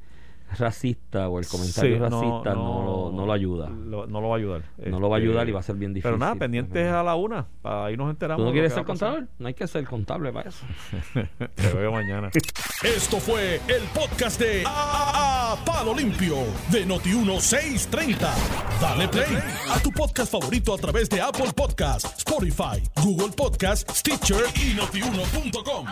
[0.59, 3.69] racista o el comentario Sí, no, racista no, lo- no lo ayuda.
[3.69, 4.63] lo- no lo va a ayudar.
[4.87, 6.11] no lo va a Este, ayudar y va a ser bien difícil.
[6.11, 7.47] Pero nada, pendientes a la una.
[7.63, 8.43] para Ahí nos enteramos.
[8.43, 9.27] ¿Tú no quieres ser contador?
[9.39, 10.65] No hay que ser contable para eso.
[11.55, 12.31] Te veo mañana.
[12.83, 16.37] Esto fue el podcast de A Palo Limpio
[16.71, 18.29] de Noti1630.
[18.81, 19.39] Dale play
[19.71, 25.87] a tu podcast favorito a través de Apple Podcasts, Spotify, Google Podcasts, Stitcher y notiuno.com.